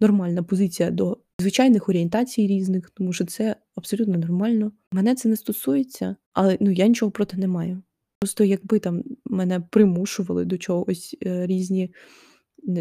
нормальна 0.00 0.42
позиція 0.42 0.90
до 0.90 1.18
звичайних 1.40 1.88
орієнтацій 1.88 2.46
різних, 2.46 2.90
тому 2.90 3.12
що 3.12 3.24
це 3.24 3.56
абсолютно 3.74 4.18
нормально. 4.18 4.72
Мене 4.92 5.14
це 5.14 5.28
не 5.28 5.36
стосується, 5.36 6.16
але 6.32 6.58
ну 6.60 6.70
я 6.70 6.86
нічого 6.86 7.10
проти 7.10 7.36
не 7.36 7.48
маю. 7.48 7.82
Просто 8.20 8.44
якби 8.44 8.78
там 8.78 9.02
мене 9.24 9.60
примушували 9.60 10.44
до 10.44 10.58
чогось 10.58 11.16
е, 11.26 11.46
різні 11.46 11.94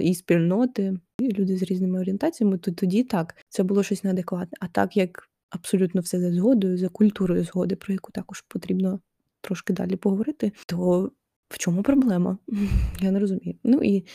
і 0.02 0.16
спільноти, 0.16 1.00
і 1.20 1.32
люди 1.32 1.58
з 1.58 1.64
різними 1.64 2.00
орієнтаціями, 2.00 2.58
то 2.58 2.72
тоді 2.72 3.04
так, 3.04 3.36
це 3.50 3.64
було 3.64 3.84
щось 3.84 4.04
неадекватне. 4.04 4.58
А 4.62 4.68
так 4.68 4.98
як 4.98 5.30
абсолютно 5.50 6.02
все 6.02 6.20
за 6.20 6.34
згодою, 6.34 6.78
за 6.78 6.90
культурою 6.90 7.44
згоди, 7.44 7.76
про 7.76 7.94
яку 7.94 8.12
також 8.12 8.42
потрібно 8.42 9.00
трошки 9.42 9.74
далі 9.74 9.96
поговорити, 9.96 10.52
то 10.66 11.12
в 11.50 11.58
чому 11.58 11.84
проблема? 11.84 12.38
Я 13.02 13.12
не 13.12 13.20
розумію. 13.20 13.56
Ну 13.64 13.80
і 13.84 14.06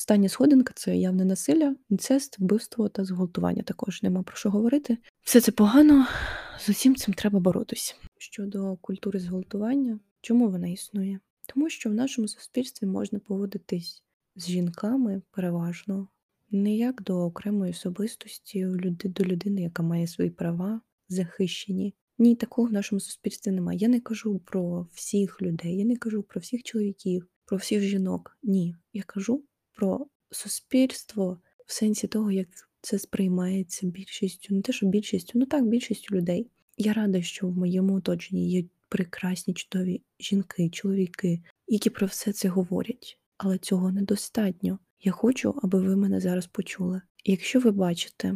остання 0.00 0.28
сходинка 0.28 0.72
це 0.76 0.96
явне 0.96 1.24
насилля, 1.24 1.76
інцест, 1.90 2.38
вбивство 2.38 2.88
та 2.88 3.04
зґвалтування. 3.04 3.62
Також 3.62 4.02
нема 4.02 4.22
про 4.22 4.36
що 4.36 4.50
говорити. 4.50 4.98
Все 5.22 5.40
це 5.40 5.52
погано, 5.52 6.06
з 6.60 6.68
усім 6.68 6.96
цим 6.96 7.14
треба 7.14 7.40
боротися. 7.40 7.94
Щодо 8.18 8.76
культури 8.76 9.20
зґвалтування, 9.20 10.00
чому 10.20 10.48
вона 10.48 10.68
існує? 10.68 11.20
Тому 11.46 11.70
що 11.70 11.90
в 11.90 11.94
нашому 11.94 12.28
суспільстві 12.28 12.86
можна 12.86 13.18
поводитись 13.18 14.02
з 14.36 14.46
жінками 14.46 15.22
переважно 15.30 16.08
не 16.50 16.76
як 16.76 17.02
до 17.02 17.18
окремої 17.18 17.70
особистості 17.70 18.66
до 19.04 19.24
людини, 19.24 19.62
яка 19.62 19.82
має 19.82 20.06
свої 20.06 20.30
права 20.30 20.80
захищені. 21.08 21.94
Ні, 22.18 22.34
такого 22.34 22.68
в 22.68 22.72
нашому 22.72 23.00
суспільстві 23.00 23.50
немає. 23.50 23.78
Я 23.78 23.88
не 23.88 24.00
кажу 24.00 24.38
про 24.38 24.88
всіх 24.92 25.42
людей, 25.42 25.76
я 25.76 25.84
не 25.84 25.96
кажу 25.96 26.22
про 26.22 26.40
всіх 26.40 26.62
чоловіків, 26.62 27.26
про 27.44 27.56
всіх 27.56 27.82
жінок. 27.82 28.38
Ні. 28.42 28.76
Я 28.92 29.02
кажу 29.02 29.44
про 29.80 30.06
суспільство 30.30 31.38
в 31.66 31.72
сенсі 31.72 32.06
того, 32.06 32.30
як 32.30 32.48
це 32.80 32.98
сприймається 32.98 33.86
більшістю, 33.86 34.54
не 34.54 34.62
те, 34.62 34.72
що 34.72 34.86
більшістю, 34.86 35.38
ну 35.38 35.46
так, 35.46 35.66
більшістю 35.66 36.16
людей. 36.16 36.50
Я 36.76 36.92
рада, 36.92 37.22
що 37.22 37.48
в 37.48 37.58
моєму 37.58 37.94
оточенні 37.94 38.50
є 38.50 38.64
прекрасні, 38.88 39.54
чудові 39.54 40.02
жінки, 40.20 40.70
чоловіки, 40.70 41.40
які 41.68 41.90
про 41.90 42.06
все 42.06 42.32
це 42.32 42.48
говорять 42.48 43.20
але 43.42 43.58
цього 43.58 43.92
недостатньо. 43.92 44.78
Я 45.02 45.12
хочу, 45.12 45.54
аби 45.62 45.80
ви 45.80 45.96
мене 45.96 46.20
зараз 46.20 46.46
почули. 46.46 47.02
якщо 47.24 47.60
ви 47.60 47.70
бачите 47.70 48.34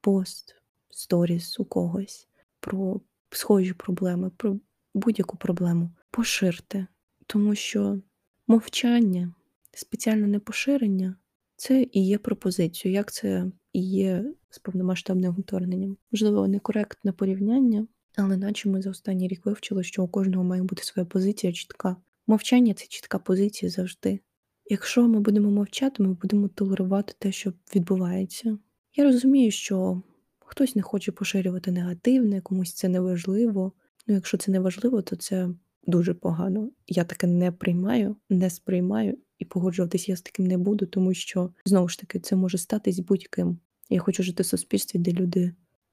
пост, 0.00 0.56
сторіс 0.90 1.60
у 1.60 1.64
когось 1.64 2.28
про 2.60 3.00
схожі 3.30 3.72
проблеми, 3.72 4.30
про 4.36 4.58
будь-яку 4.94 5.36
проблему, 5.36 5.90
поширте, 6.10 6.86
тому 7.26 7.54
що 7.54 7.98
мовчання, 8.46 9.34
спеціальне 9.78 10.26
непоширення 10.26 11.16
це 11.56 11.86
і 11.92 12.06
є 12.06 12.18
пропозицією, 12.18 12.96
як 12.96 13.12
це 13.12 13.46
і 13.72 13.90
є 13.90 14.24
з 14.50 14.58
повномасштабним 14.58 15.32
вторгненням. 15.32 15.96
Можливо, 16.12 16.48
некоректне 16.48 17.12
порівняння, 17.12 17.86
але 18.16 18.36
наче 18.36 18.68
ми 18.68 18.82
за 18.82 18.90
останній 18.90 19.28
рік 19.28 19.46
вивчили, 19.46 19.84
що 19.84 20.04
у 20.04 20.08
кожного 20.08 20.44
має 20.44 20.62
бути 20.62 20.84
своя 20.84 21.06
позиція 21.06 21.52
чітка. 21.52 21.96
Мовчання 22.26 22.74
це 22.74 22.86
чітка 22.86 23.18
позиція 23.18 23.70
завжди. 23.70 24.20
Якщо 24.66 25.08
ми 25.08 25.20
будемо 25.20 25.50
мовчати, 25.50 26.02
ми 26.02 26.14
будемо 26.14 26.48
толерувати 26.48 27.14
те, 27.18 27.32
що 27.32 27.52
відбувається. 27.74 28.58
Я 28.96 29.04
розумію, 29.04 29.50
що 29.50 30.02
хтось 30.38 30.76
не 30.76 30.82
хоче 30.82 31.12
поширювати 31.12 31.72
негативне, 31.72 32.40
комусь 32.40 32.72
це 32.72 32.88
не 32.88 33.00
важливо. 33.00 33.72
Ну, 34.06 34.14
якщо 34.14 34.36
це 34.36 34.52
не 34.52 34.60
важливо, 34.60 35.02
то 35.02 35.16
це 35.16 35.48
дуже 35.86 36.14
погано. 36.14 36.70
Я 36.86 37.04
таке 37.04 37.26
не 37.26 37.52
приймаю, 37.52 38.16
не 38.30 38.50
сприймаю 38.50 39.18
і 39.38 39.44
погоджуватись 39.44 40.08
я 40.08 40.16
з 40.16 40.22
таким 40.22 40.46
не 40.46 40.58
буду, 40.58 40.86
тому 40.86 41.14
що 41.14 41.50
знову 41.64 41.88
ж 41.88 41.98
таки 41.98 42.20
це 42.20 42.36
може 42.36 42.58
статись 42.58 42.98
будь-ким. 42.98 43.58
Я 43.90 44.00
хочу 44.00 44.22
жити 44.22 44.42
в 44.42 44.46
суспільстві, 44.46 44.98
де 44.98 45.12
люди 45.12 45.52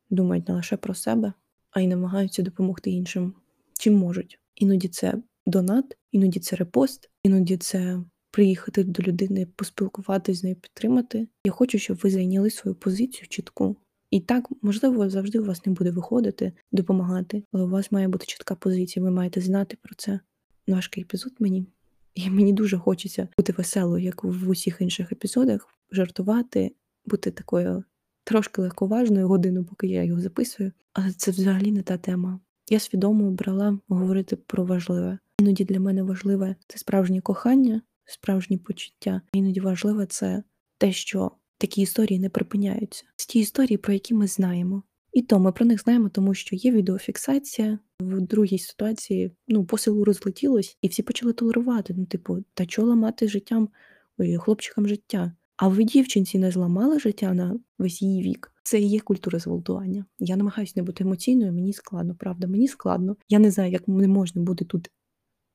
думають 0.10 0.48
не 0.48 0.54
лише 0.54 0.78
про 0.78 0.94
себе, 0.94 1.34
а 1.72 1.82
й 1.82 1.88
намагаються 1.88 2.42
допомогти 2.42 2.92
іншим, 2.92 3.34
чим 3.80 3.94
можуть. 3.94 4.40
Іноді 4.56 4.88
це 4.88 5.14
донат, 5.46 5.98
іноді 6.12 6.40
це 6.40 6.56
репост, 6.56 7.10
іноді 7.24 7.58
це 7.58 8.04
приїхати 8.32 8.84
до 8.84 9.04
людини, 9.04 9.48
поспілкуватися 9.56 10.40
з 10.40 10.44
нею, 10.44 10.56
підтримати. 10.56 11.28
Я 11.46 11.52
хочу, 11.52 11.80
щоб 11.80 11.98
ви 11.98 12.10
зайняли 12.10 12.50
свою 12.50 12.76
позицію 12.76 13.28
чітку. 13.28 13.76
І 14.12 14.20
так, 14.20 14.50
можливо, 14.62 15.10
завжди 15.10 15.40
у 15.40 15.46
вас 15.46 15.66
не 15.66 15.72
буде 15.74 15.92
виходити, 15.92 16.54
допомагати, 16.72 17.44
але 17.52 17.64
у 17.64 17.70
вас 17.70 17.92
має 17.92 18.08
бути 18.08 18.26
чітка 18.26 18.56
позиція. 18.56 19.04
Ви 19.04 19.12
маєте 19.12 19.42
знати 19.42 19.78
про 19.82 19.96
це. 19.96 20.20
Важкий 20.68 21.04
епізод 21.04 21.34
мені. 21.40 21.66
І 22.15 22.30
мені 22.30 22.53
дуже 22.53 22.77
хочеться 22.77 23.27
бути 23.38 23.53
веселою, 23.53 24.03
як 24.03 24.24
в 24.24 24.50
усіх 24.50 24.82
інших 24.82 25.12
епізодах, 25.12 25.68
жартувати, 25.91 26.75
бути 27.06 27.32
такою 27.32 27.84
трошки 28.24 28.62
легковажною 28.62 29.27
годину, 29.27 29.65
поки 29.65 29.88
я 29.88 30.03
його 30.03 30.22
записую. 30.22 30.72
Але 30.94 31.12
це 31.12 31.32
взагалі 31.32 31.72
не 31.72 31.82
та 31.82 31.98
тема. 31.98 32.39
Я 32.70 32.80
свідомо 32.80 33.27
обрала 33.27 33.80
говорити 33.88 34.36
про 34.36 34.65
важливе. 34.65 35.20
Іноді 35.39 35.65
для 35.65 35.80
мене 35.80 36.03
важливе 36.03 36.56
це 36.68 36.77
справжнє 36.77 37.22
кохання, 37.22 37.82
справжні 38.06 38.58
почуття. 38.58 39.22
Іноді 39.34 39.60
важливе 39.60 40.06
це 40.06 40.44
те, 40.77 40.91
що 40.91 41.32
такі 41.58 41.82
історії 41.82 42.20
не 42.20 42.30
припиняються. 42.30 43.03
З 43.15 43.25
ті 43.25 43.39
історії, 43.39 43.77
про 43.77 43.94
які 43.94 44.13
ми 44.13 44.27
знаємо. 44.27 44.84
І 45.13 45.22
то 45.22 45.39
ми 45.39 45.51
про 45.51 45.65
них 45.65 45.82
знаємо, 45.82 46.10
тому 46.10 46.34
що 46.34 46.56
є 46.56 46.72
відеофіксація. 46.72 47.80
В 48.01 48.22
другій 48.22 48.60
ситуації 48.60 49.32
ну, 49.48 49.65
по 49.65 49.77
селу 49.77 50.03
розлетілось, 50.03 50.77
і 50.82 50.88
всі 50.88 51.03
почали 51.03 51.34
толерувати. 51.34 51.94
Ну, 51.98 52.06
типу, 52.06 52.38
та 52.53 52.65
чого 52.65 52.88
ламати 52.88 53.27
життям 53.27 53.70
ой, 54.18 54.38
хлопчикам 54.38 54.88
життя? 54.88 55.32
А 55.58 55.68
ви 55.68 55.84
дівчинці 55.84 56.39
не 56.39 56.51
зламали 56.51 57.00
життя 57.00 57.34
на 57.34 57.60
весь 57.80 58.01
її 58.01 58.24
вік. 58.24 58.51
Це 58.63 58.80
і 58.82 58.88
є 58.88 59.00
культура 59.00 59.39
зґвалтування. 59.39 60.06
Я 60.20 60.36
намагаюся 60.36 60.74
не 60.75 60.84
бути 60.84 61.03
емоційною, 61.03 61.53
мені 61.53 61.74
складно, 61.74 62.15
правда, 62.15 62.48
мені 62.48 62.68
складно. 62.68 63.15
Я 63.30 63.39
не 63.39 63.51
знаю, 63.51 63.72
як 63.72 63.88
не 63.88 64.08
можна 64.08 64.41
бути 64.41 64.65
тут 64.65 64.89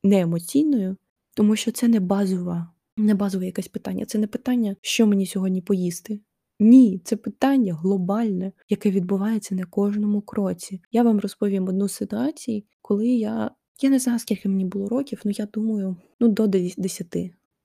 не 0.02 0.20
емоційною, 0.20 0.96
тому 1.34 1.56
що 1.56 1.72
це 1.72 1.88
не 1.88 2.00
базова, 2.00 2.72
не 2.96 3.14
базове 3.14 3.46
якесь 3.46 3.68
питання. 3.68 4.04
Це 4.04 4.18
не 4.18 4.26
питання, 4.26 4.76
що 4.81 5.07
мені 5.07 5.26
сьогодні 5.26 5.62
поїсти. 5.62 6.20
Ні, 6.59 7.01
це 7.05 7.16
питання 7.16 7.75
глобальне, 7.75 8.53
яке 8.69 8.90
відбувається 8.90 9.55
на 9.55 9.64
кожному 9.64 10.21
кроці. 10.21 10.81
Я 10.92 11.03
вам 11.03 11.21
розповім 11.21 11.69
одну 11.69 11.88
ситуацію, 11.88 12.62
коли 12.83 13.09
я. 13.09 13.51
Я 13.83 13.90
не 13.90 13.99
знаю, 13.99 14.19
скільки 14.19 14.49
мені 14.49 14.64
було 14.64 14.88
років, 14.88 15.21
але 15.25 15.35
я 15.37 15.47
думаю, 15.47 15.97
ну 16.21 16.29
до 16.29 16.47
10, 16.47 17.16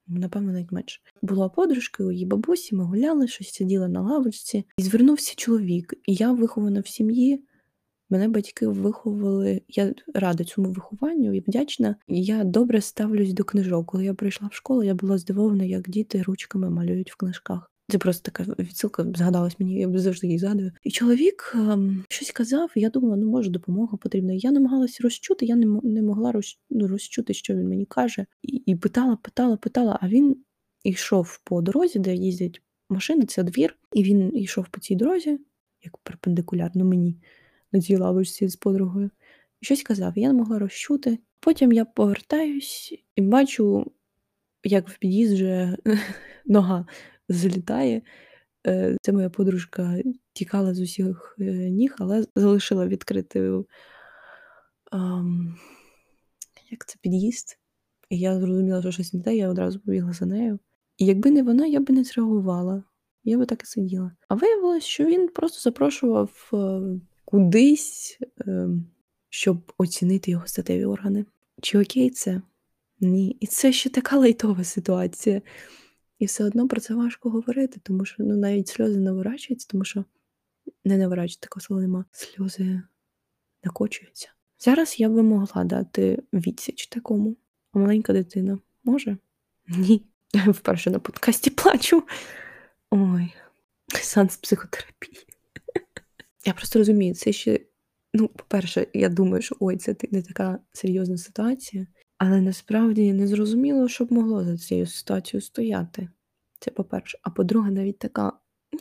напевно, 0.07 0.51
навіть 0.51 0.71
менше. 0.71 0.99
Була 1.21 1.49
подружкою 1.49 2.09
у 2.09 2.11
її 2.11 2.25
бабусі, 2.25 2.75
ми 2.75 2.83
гуляли, 2.83 3.27
щось 3.27 3.53
сиділи 3.53 3.87
на 3.87 4.01
лавочці, 4.01 4.63
і 4.77 4.81
звернувся 4.81 5.33
чоловік. 5.37 5.93
І 6.07 6.13
я 6.13 6.31
вихована 6.31 6.79
в 6.79 6.87
сім'ї. 6.87 7.43
Мене 8.09 8.27
батьки 8.27 8.67
виховували. 8.67 9.61
Я 9.67 9.93
рада 10.13 10.43
цьому 10.43 10.71
вихованню 10.71 11.33
і 11.33 11.39
вдячна. 11.39 11.95
Я 12.07 12.43
добре 12.43 12.81
ставлюсь 12.81 13.33
до 13.33 13.43
книжок. 13.43 13.85
Коли 13.85 14.05
я 14.05 14.13
прийшла 14.13 14.47
в 14.47 14.53
школу, 14.53 14.83
я 14.83 14.95
була 14.95 15.17
здивована, 15.17 15.63
як 15.63 15.89
діти 15.89 16.21
ручками 16.21 16.69
малюють 16.69 17.11
в 17.11 17.15
книжках. 17.15 17.70
Це 17.91 17.97
просто 17.97 18.31
така 18.31 18.53
відсилка 18.59 19.05
згадалась 19.15 19.59
мені, 19.59 19.79
я 19.79 19.99
завжди 19.99 20.27
її 20.27 20.39
згадую. 20.39 20.71
І 20.83 20.91
чоловік 20.91 21.51
ем, 21.55 22.05
щось 22.09 22.31
казав, 22.31 22.71
і 22.75 22.81
я 22.81 22.89
думала, 22.89 23.15
ну 23.15 23.29
може 23.29 23.49
допомога 23.49 23.97
потрібна. 23.97 24.33
Я 24.33 24.51
намагалася 24.51 25.03
розчути, 25.03 25.45
я 25.45 25.55
не 25.55 25.65
не 25.83 26.01
могла 26.01 26.31
роз, 26.31 26.59
ну, 26.69 26.87
розчути, 26.87 27.33
що 27.33 27.55
він 27.55 27.69
мені 27.69 27.85
каже. 27.85 28.25
І, 28.43 28.55
і 28.65 28.75
питала, 28.75 29.15
питала, 29.15 29.57
питала. 29.57 29.99
А 30.01 30.07
він 30.07 30.37
йшов 30.83 31.39
по 31.43 31.61
дорозі, 31.61 31.99
де 31.99 32.15
їздять 32.15 32.61
машини, 32.89 33.25
це 33.25 33.43
двір, 33.43 33.75
і 33.93 34.03
він 34.03 34.37
йшов 34.37 34.67
по 34.67 34.79
цій 34.79 34.95
дорозі, 34.95 35.39
як 35.83 35.97
перпендикулярно 35.97 36.85
мені 36.85 37.17
на 37.71 37.81
цій 37.81 37.95
лавочці 37.95 38.47
з 38.47 38.55
подругою. 38.55 39.09
І 39.61 39.65
щось 39.65 39.83
казав, 39.83 40.13
я 40.15 40.27
не 40.27 40.33
могла 40.33 40.59
розчути. 40.59 41.19
Потім 41.39 41.71
я 41.71 41.85
повертаюсь 41.85 42.93
і 43.15 43.21
бачу, 43.21 43.91
як 44.63 44.89
в 44.89 44.97
під'їзд 44.97 45.33
вже 45.33 45.77
нога 46.45 46.85
залітає. 47.33 48.01
Е, 48.67 48.97
це 49.01 49.11
моя 49.11 49.29
подружка 49.29 49.97
тікала 50.33 50.73
з 50.73 50.79
усіх 50.79 51.35
е, 51.39 51.43
ніг, 51.69 51.95
але 51.99 52.25
залишила 52.35 52.87
відкритою 52.87 53.65
як 56.71 56.85
це 56.85 56.95
під'їзд. 57.01 57.57
І 58.09 58.19
я 58.19 58.39
зрозуміла, 58.39 58.81
що 58.81 58.91
щось 58.91 59.13
не 59.13 59.21
те, 59.21 59.35
я 59.35 59.49
одразу 59.49 59.79
побігла 59.79 60.13
за 60.13 60.25
нею. 60.25 60.59
І 60.97 61.05
якби 61.05 61.31
не 61.31 61.43
вона, 61.43 61.65
я 61.65 61.79
би 61.79 61.93
не 61.93 62.03
зреагувала. 62.03 62.83
Я 63.23 63.37
би 63.37 63.45
так 63.45 63.63
і 63.63 63.65
сиділа. 63.65 64.11
А 64.27 64.35
виявилось, 64.35 64.83
що 64.83 65.05
він 65.05 65.27
просто 65.27 65.61
запрошував 65.61 66.49
е, 66.53 66.81
кудись, 67.25 68.19
ем, 68.47 68.85
щоб 69.29 69.73
оцінити 69.77 70.31
його 70.31 70.47
статеві 70.47 70.85
органи. 70.85 71.25
Чи 71.61 71.79
окей 71.79 72.09
це? 72.09 72.41
Ні. 72.99 73.37
І 73.39 73.47
це 73.47 73.71
ще 73.71 73.89
така 73.89 74.17
лайтова 74.17 74.63
ситуація. 74.63 75.41
І 76.21 76.25
все 76.25 76.43
одно 76.43 76.67
про 76.67 76.81
це 76.81 76.95
важко 76.95 77.29
говорити, 77.29 77.79
тому 77.83 78.05
що 78.05 78.23
ну, 78.23 78.37
навіть 78.37 78.67
сльози 78.67 78.99
наворачуються, 78.99 79.67
тому 79.69 79.85
що 79.85 80.05
не 80.85 80.97
наворачується 80.97 81.39
такого 81.39 81.61
слова 81.61 81.81
нема. 81.81 82.05
Сльози 82.11 82.81
накочуються. 83.63 84.29
Зараз 84.59 84.99
я 84.99 85.09
би 85.09 85.23
могла 85.23 85.63
дати 85.63 86.23
відсіч 86.33 86.87
такому. 86.87 87.37
А 87.71 87.79
маленька 87.79 88.13
дитина 88.13 88.59
може? 88.83 89.17
Ні. 89.67 90.01
Вперше 90.47 90.89
на 90.89 90.99
подкасті 90.99 91.49
плачу. 91.49 92.03
Ой, 92.91 93.33
сеанс 93.87 94.37
психотерапії. 94.37 95.17
Я 96.45 96.53
просто 96.53 96.79
розумію, 96.79 97.15
це 97.15 97.31
ще, 97.31 97.59
ну, 98.13 98.27
по-перше, 98.27 98.87
я 98.93 99.09
думаю, 99.09 99.41
що 99.41 99.55
ой, 99.59 99.77
це 99.77 99.95
не 100.11 100.21
така 100.21 100.59
серйозна 100.73 101.17
ситуація, 101.17 101.87
але 102.23 102.41
насправді 102.41 103.13
не 103.13 103.27
зрозуміло, 103.27 103.87
що 103.87 104.05
б 104.05 104.11
могло 104.11 104.43
за 104.43 104.57
цією 104.57 104.87
ситуацією 104.87 105.41
стояти. 105.41 106.09
Це 106.59 106.71
по-перше. 106.71 107.19
А 107.21 107.29
по-друге, 107.29 107.71
навіть 107.71 107.99
така, 107.99 108.33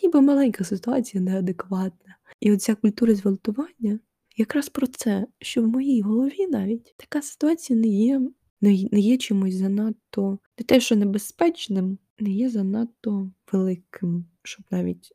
ніби 0.02 0.20
маленька 0.20 0.64
ситуація 0.64 1.22
неадекватна. 1.22 2.16
І 2.40 2.52
оця 2.52 2.74
культура 2.74 3.14
зґвалтування 3.14 3.98
якраз 4.36 4.68
про 4.68 4.86
це, 4.86 5.26
що 5.38 5.62
в 5.62 5.66
моїй 5.66 6.02
голові 6.02 6.46
навіть 6.46 6.94
така 6.96 7.22
ситуація 7.22 7.78
не 7.78 7.88
є, 7.88 8.20
не 8.60 9.00
є 9.00 9.18
чимось 9.18 9.54
занадто 9.54 10.38
не 10.58 10.64
те, 10.64 10.80
що 10.80 10.96
небезпечним, 10.96 11.98
не 12.18 12.30
є 12.30 12.48
занадто 12.48 13.30
великим, 13.52 14.24
щоб 14.42 14.64
навіть 14.70 15.12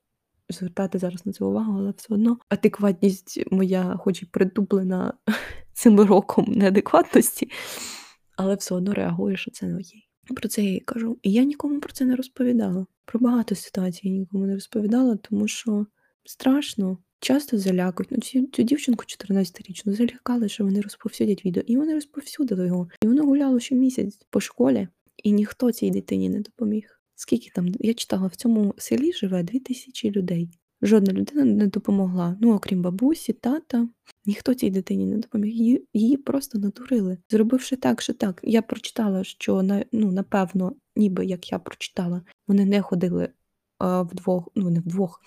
звертати 0.50 1.00
зараз 1.00 1.26
на 1.26 1.34
це 1.34 1.46
увагу, 1.46 1.80
але 1.80 1.94
все 1.98 2.14
одно 2.14 2.38
адекватність 2.50 3.52
моя, 3.52 3.98
хоч 4.00 4.22
і 4.22 4.26
притуплена 4.26 5.14
цим 5.74 6.00
роком 6.00 6.46
неадекватності, 6.48 7.50
але 8.38 8.56
все 8.56 8.76
одно 8.76 8.94
реагує, 8.94 9.38
що 9.38 9.52
це 9.52 9.66
не 9.66 9.74
окей. 9.74 10.10
Про 10.36 10.50
це 10.50 10.64
я 10.64 10.72
їй 10.72 10.80
кажу. 10.80 11.20
І 11.24 11.32
я 11.32 11.44
нікому 11.44 11.80
про 11.80 11.94
це 11.94 12.06
не 12.06 12.16
розповідала. 12.16 12.86
Про 13.06 13.20
багато 13.20 13.56
ситуацій 13.56 14.08
я 14.08 14.14
нікому 14.14 14.46
не 14.46 14.54
розповідала, 14.54 15.16
тому 15.16 15.48
що 15.48 15.86
страшно. 16.24 16.98
Часто 17.20 17.58
залякують. 17.58 18.12
Ну, 18.12 18.18
цю, 18.18 18.48
цю 18.48 18.64
дівчинку 18.64 19.04
14-річну 19.08 19.94
залякали, 19.94 20.50
що 20.50 20.64
вони 20.64 20.82
розповсюдять 20.82 21.46
відео. 21.46 21.64
І 21.68 21.78
вони 21.78 21.94
розповсюдили 21.94 22.68
його. 22.68 22.90
І 23.02 23.08
воно 23.08 23.24
гуляло 23.24 23.60
щомісяць 23.60 24.20
по 24.30 24.40
школі, 24.40 24.88
і 25.24 25.32
ніхто 25.32 25.72
цій 25.72 25.90
дитині 25.90 26.30
не 26.30 26.40
допоміг. 26.40 27.02
Скільки 27.16 27.50
там 27.56 27.68
я 27.80 27.94
читала, 27.94 28.28
в 28.28 28.36
цьому 28.36 28.74
селі 28.78 29.14
живе 29.14 29.44
дві 29.44 29.60
тисячі 29.60 30.12
людей. 30.12 30.50
Жодна 30.86 31.14
людина 31.14 31.46
не 31.46 31.68
допомогла. 31.68 32.38
Ну, 32.42 32.54
окрім 32.54 32.82
бабусі, 32.82 33.34
тата. 33.34 33.88
Ніхто 34.26 34.54
цій 34.54 34.70
дитині 34.70 35.06
не 35.06 35.18
допоміг. 35.18 35.54
Її 35.54 35.88
її 35.94 36.18
просто 36.18 36.60
надурили, 36.60 37.18
зробивши 37.30 37.76
так, 37.76 38.02
що 38.02 38.14
так. 38.14 38.42
Я 38.44 38.62
прочитала, 38.62 39.24
що 39.24 39.64
ну, 39.92 40.12
напевно, 40.12 40.76
ніби 40.96 41.26
як 41.26 41.52
я 41.52 41.60
прочитала, 41.60 42.22
вони 42.48 42.66
не 42.66 42.82
ходили 42.82 43.30
а, 43.78 44.02
вдвох, 44.02 44.50
ну 44.56 44.70
не 44.70 44.80
вдвох. 44.80 45.22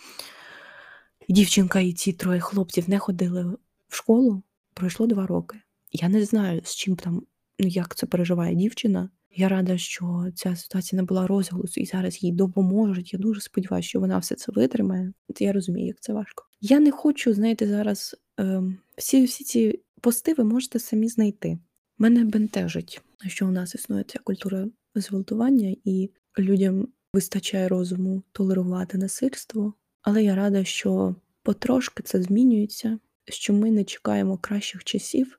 Дівчинка 1.28 1.80
і 1.80 1.92
ці 1.92 2.12
троє 2.12 2.40
хлопців 2.40 2.90
не 2.90 2.98
ходили 2.98 3.44
в 3.88 3.94
школу. 3.96 4.42
Пройшло 4.74 5.06
два 5.06 5.26
роки. 5.26 5.58
Я 5.92 6.08
не 6.08 6.24
знаю, 6.24 6.60
з 6.64 6.74
чим 6.74 6.96
там, 6.96 7.22
ну 7.58 7.68
як 7.68 7.94
це 7.94 8.06
переживає 8.06 8.54
дівчина, 8.54 9.10
Я 9.36 9.48
рада, 9.48 9.78
що 9.78 10.26
ця 10.34 10.56
ситуація 10.56 11.02
не 11.02 11.06
була 11.06 11.26
розголосу 11.26 11.80
і 11.80 11.86
зараз 11.86 12.22
їй 12.22 12.32
допоможуть. 12.32 13.12
Я 13.12 13.18
дуже 13.18 13.40
сподіваюся, 13.40 13.88
що 13.88 14.00
вона 14.00 14.18
все 14.18 14.34
це 14.34 14.52
витримає. 14.52 15.12
Я 15.38 15.52
розумію, 15.52 15.86
як 15.86 16.00
це 16.00 16.12
важко. 16.12 16.44
Я 16.60 16.80
не 16.80 16.90
хочу, 16.90 17.34
знаєте, 17.34 17.68
зараз 17.68 18.16
е, 18.40 18.62
всі 18.96 19.24
всі 19.24 19.44
ці 19.44 19.80
пости 20.00 20.34
ви 20.34 20.44
можете 20.44 20.78
самі 20.78 21.08
знайти. 21.08 21.58
Мене 21.98 22.24
бентежить, 22.24 23.00
що 23.26 23.46
у 23.46 23.50
нас 23.50 23.74
існує 23.74 24.04
ця 24.04 24.18
культура 24.18 24.66
зґвалтування, 24.94 25.76
і 25.84 26.10
людям 26.38 26.88
вистачає 27.12 27.68
розуму 27.68 28.22
толерувати 28.32 28.98
насильство. 28.98 29.74
Але 30.02 30.24
я 30.24 30.34
рада, 30.34 30.64
що 30.64 31.14
потрошки 31.42 32.02
це 32.02 32.22
змінюється, 32.22 32.98
що 33.24 33.52
ми 33.52 33.70
не 33.70 33.84
чекаємо 33.84 34.38
кращих 34.38 34.84
часів 34.84 35.38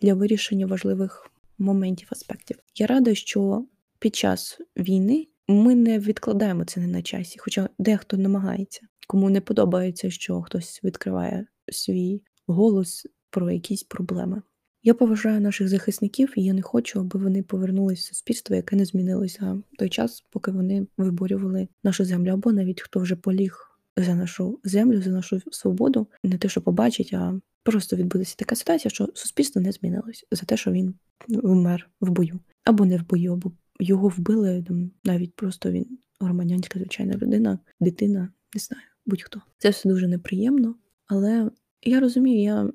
для 0.00 0.14
вирішення 0.14 0.66
важливих 0.66 1.30
моментів, 1.60 2.08
аспектів. 2.10 2.58
Я 2.74 2.86
рада, 2.86 3.14
що 3.14 3.64
під 3.98 4.16
час 4.16 4.60
війни 4.76 5.26
ми 5.48 5.74
не 5.74 5.98
відкладаємо 5.98 6.64
це 6.64 6.80
не 6.80 6.86
на 6.86 7.02
часі, 7.02 7.38
хоча 7.38 7.68
дехто 7.78 8.16
намагається, 8.16 8.80
кому 9.08 9.30
не 9.30 9.40
подобається, 9.40 10.10
що 10.10 10.42
хтось 10.42 10.80
відкриває 10.84 11.46
свій 11.72 12.22
голос 12.46 13.06
про 13.30 13.50
якісь 13.50 13.82
проблеми. 13.82 14.42
Я 14.82 14.94
поважаю 14.94 15.40
наших 15.40 15.68
захисників, 15.68 16.32
і 16.36 16.44
я 16.44 16.52
не 16.52 16.62
хочу, 16.62 17.00
аби 17.00 17.20
вони 17.20 17.42
повернулися 17.42 18.02
в 18.02 18.14
суспільство, 18.14 18.56
яке 18.56 18.76
не 18.76 18.84
змінилося 18.84 19.62
той 19.78 19.88
час, 19.88 20.24
поки 20.30 20.50
вони 20.50 20.86
виборювали 20.96 21.68
нашу 21.84 22.04
землю, 22.04 22.30
або 22.30 22.52
навіть 22.52 22.80
хто 22.80 23.00
вже 23.00 23.16
поліг 23.16 23.70
за 23.96 24.14
нашу 24.14 24.60
землю, 24.64 25.02
за 25.02 25.10
нашу 25.10 25.40
свободу, 25.50 26.06
не 26.24 26.38
те, 26.38 26.48
що 26.48 26.62
побачить, 26.62 27.12
а 27.12 27.40
просто 27.62 27.96
відбудеться 27.96 28.34
така 28.38 28.54
ситуація, 28.54 28.90
що 28.90 29.08
суспільство 29.14 29.62
не 29.62 29.72
змінилось 29.72 30.26
за 30.30 30.42
те, 30.42 30.56
що 30.56 30.72
він 30.72 30.94
вмер 31.28 31.90
в 32.00 32.10
бою, 32.10 32.40
або 32.64 32.84
не 32.84 32.96
в 32.96 33.08
бою, 33.08 33.32
або 33.32 33.52
його 33.80 34.08
вбили 34.08 34.64
навіть 35.04 35.34
просто 35.34 35.70
він 35.70 35.98
громадянська 36.20 36.78
звичайна 36.78 37.14
людина, 37.14 37.58
дитина, 37.80 38.28
не 38.54 38.60
знаю, 38.60 38.82
будь-хто. 39.06 39.42
Це 39.58 39.70
все 39.70 39.88
дуже 39.88 40.08
неприємно, 40.08 40.74
але 41.06 41.50
я 41.82 42.00
розумію, 42.00 42.42
я 42.42 42.72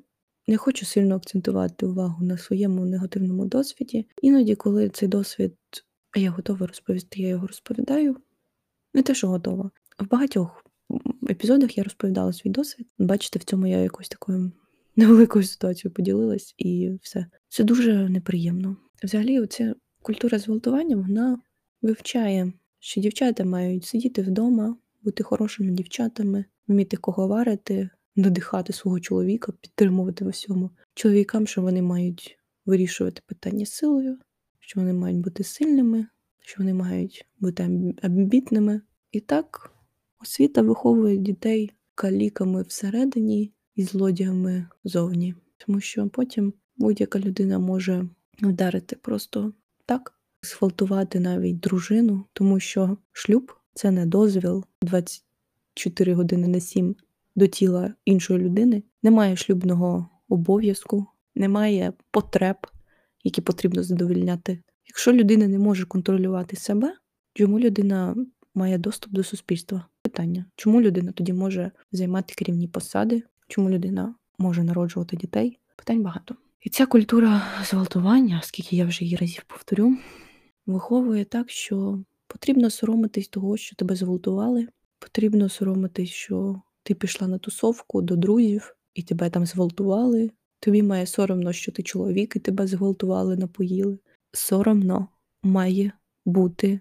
не 0.48 0.58
хочу 0.58 0.86
сильно 0.86 1.16
акцентувати 1.16 1.86
увагу 1.86 2.26
на 2.26 2.38
своєму 2.38 2.86
негативному 2.86 3.46
досвіді. 3.46 4.08
Іноді, 4.22 4.56
коли 4.56 4.90
цей 4.90 5.10
досвід 5.10 5.56
я 6.16 6.32
готова 6.32 6.68
розповісти, 6.68 7.22
я 7.22 7.28
його 7.28 7.48
розповідаю. 7.48 8.18
Не 8.94 9.04
те, 9.04 9.16
що 9.16 9.28
готова. 9.28 9.72
В 10.00 10.10
багатьох 10.10 10.66
епізодах 11.30 11.78
я 11.78 11.84
розповідала 11.84 12.34
свій 12.34 12.50
досвід. 12.50 12.88
Бачите, 13.00 13.40
в 13.40 13.44
цьому 13.44 13.68
я 13.68 13.78
якось 13.78 14.10
такою 14.10 14.52
невеликою 14.98 15.46
ситуацією 15.46 15.94
поділилась, 15.94 16.56
і 16.58 16.92
все. 17.02 17.26
Це 17.50 17.64
дуже 17.64 18.10
неприємно. 18.10 18.78
Взагалі, 19.04 19.40
оця 19.40 19.76
культура 20.02 20.40
зґвалтування, 20.40 20.96
вона 20.96 21.40
вивчає, 21.82 22.54
що 22.80 23.02
дівчата 23.02 23.46
мають 23.46 23.86
сидіти 23.86 24.22
вдома, 24.22 24.78
бути 25.04 25.24
хорошими 25.24 25.72
дівчатами, 25.72 26.46
вміти 26.68 26.98
кого 26.98 27.28
варити, 27.28 27.90
надихати 28.16 28.74
свого 28.74 29.00
чоловіка, 29.00 29.52
підтримувати 29.52 30.26
в 30.26 30.28
усьому. 30.28 30.70
Чоловікам, 30.94 31.48
що 31.48 31.62
вони 31.62 31.82
мають 31.82 32.40
вирішувати 32.66 33.22
питання 33.26 33.66
силою, 33.66 34.18
що 34.60 34.80
вони 34.80 34.94
мають 34.94 35.20
бути 35.20 35.44
сильними, 35.44 36.08
що 36.42 36.56
вони 36.58 36.74
мають 36.74 37.26
бути 37.40 37.64
амбітними. 38.02 38.82
І 39.12 39.20
так 39.20 39.72
освіта 40.22 40.62
виховує 40.62 41.18
дітей 41.18 41.72
каліками 41.96 42.62
всередині 42.62 43.54
і 43.76 43.84
злодіями 43.84 44.68
зовні. 44.84 45.36
Тому 45.58 45.80
що 45.80 46.10
потім 46.10 46.54
будь-яка 46.78 47.20
людина 47.20 47.60
може 47.60 48.06
вдарити 48.42 48.96
просто 48.96 49.54
так, 49.86 50.14
сфалтувати 50.42 51.20
навіть 51.20 51.60
дружину, 51.60 52.26
тому 52.34 52.60
що 52.60 52.98
шлюб 53.12 53.52
це 53.74 53.92
не 53.92 54.06
дозвіл 54.06 54.66
24 54.82 56.14
години 56.14 56.48
на 56.48 56.60
7 56.60 56.96
до 57.36 57.48
тіла 57.48 57.94
іншої 58.06 58.40
людини, 58.40 58.84
немає 59.04 59.36
шлюбного 59.36 60.10
обов'язку, 60.30 61.06
немає 61.36 61.94
потреб, 62.12 62.56
які 63.24 63.42
потрібно 63.42 63.84
задовольняти. 63.84 64.60
Якщо 64.88 65.14
людина 65.14 65.48
не 65.48 65.60
може 65.60 65.86
контролювати 65.86 66.56
себе, 66.56 66.94
чому 67.34 67.60
людина 67.60 68.16
має 68.56 68.78
доступ 68.78 69.14
до 69.14 69.24
суспільства? 69.24 69.86
Питання, 70.02 70.46
чому 70.56 70.82
людина 70.82 71.12
тоді 71.12 71.34
може 71.34 71.72
займати 71.92 72.34
керівні 72.38 72.68
посади, 72.68 73.24
чому 73.48 73.70
людина 73.70 74.16
може 74.38 74.64
народжувати 74.64 75.18
дітей? 75.18 75.60
Питань 75.76 76.04
багато. 76.04 76.36
І 76.62 76.70
ця 76.70 76.86
культура 76.86 77.42
зґвалтування, 77.64 78.42
скільки 78.44 78.76
я 78.76 78.86
вже 78.86 79.04
її 79.04 79.16
разів 79.16 79.44
повторю, 79.48 79.98
виховує 80.66 81.26
так, 81.26 81.50
що 81.50 82.00
потрібно 82.28 82.70
соромитись 82.70 83.28
того, 83.28 83.58
що 83.58 83.76
тебе 83.76 83.96
зґвалтували, 83.96 84.68
потрібно 85.00 85.50
соромитись, 85.50 86.10
що 86.10 86.62
ти 86.84 86.94
пішла 86.94 87.28
на 87.28 87.38
тусовку 87.38 88.02
до 88.02 88.16
друзів 88.16 88.76
і 88.94 89.04
тебе 89.04 89.30
там 89.30 89.46
зґвалтували. 89.46 90.32
Тобі 90.60 90.84
має 90.84 91.06
соромно, 91.06 91.54
що 91.54 91.72
ти 91.72 91.84
чоловік 91.84 92.36
і 92.36 92.40
тебе 92.40 92.68
зґвалтували, 92.68 93.38
напоїли. 93.38 94.00
Соромно 94.32 95.08
має 95.44 95.92
бути 96.26 96.80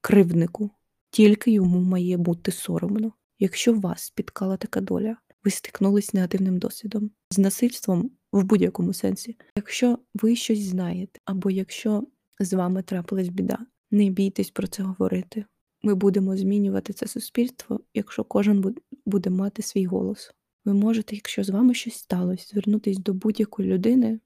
кривднику, 0.00 0.70
тільки 1.10 1.50
йому 1.50 1.80
має 1.80 2.16
бути 2.16 2.52
соромно. 2.52 3.12
Якщо 3.38 3.74
вас 3.74 4.02
спіткала 4.02 4.56
така 4.56 4.80
доля, 4.80 5.16
ви 5.44 5.50
стикнулись 5.50 6.06
з 6.06 6.14
негативним 6.14 6.58
досвідом, 6.58 7.10
з 7.30 7.38
насильством 7.38 8.10
в 8.32 8.44
будь-якому 8.44 8.92
сенсі. 8.92 9.36
Якщо 9.56 9.98
ви 10.14 10.36
щось 10.36 10.60
знаєте, 10.60 11.20
або 11.24 11.50
якщо 11.50 12.06
з 12.40 12.52
вами 12.52 12.82
трапилась 12.82 13.28
біда, 13.28 13.58
не 13.90 14.10
бійтесь 14.10 14.50
про 14.50 14.66
це 14.66 14.82
говорити. 14.82 15.44
Ми 15.82 15.94
будемо 15.94 16.36
змінювати 16.36 16.92
це 16.92 17.06
суспільство, 17.06 17.80
якщо 17.94 18.24
кожен 18.24 18.74
буде 19.06 19.30
мати 19.30 19.62
свій 19.62 19.86
голос. 19.86 20.30
Ви 20.64 20.74
можете, 20.74 21.14
якщо 21.14 21.44
з 21.44 21.50
вами 21.50 21.74
щось 21.74 21.94
сталося, 21.94 22.46
звернутися 22.48 23.00
до 23.00 23.14
будь-якої 23.14 23.68
людини 23.68 24.20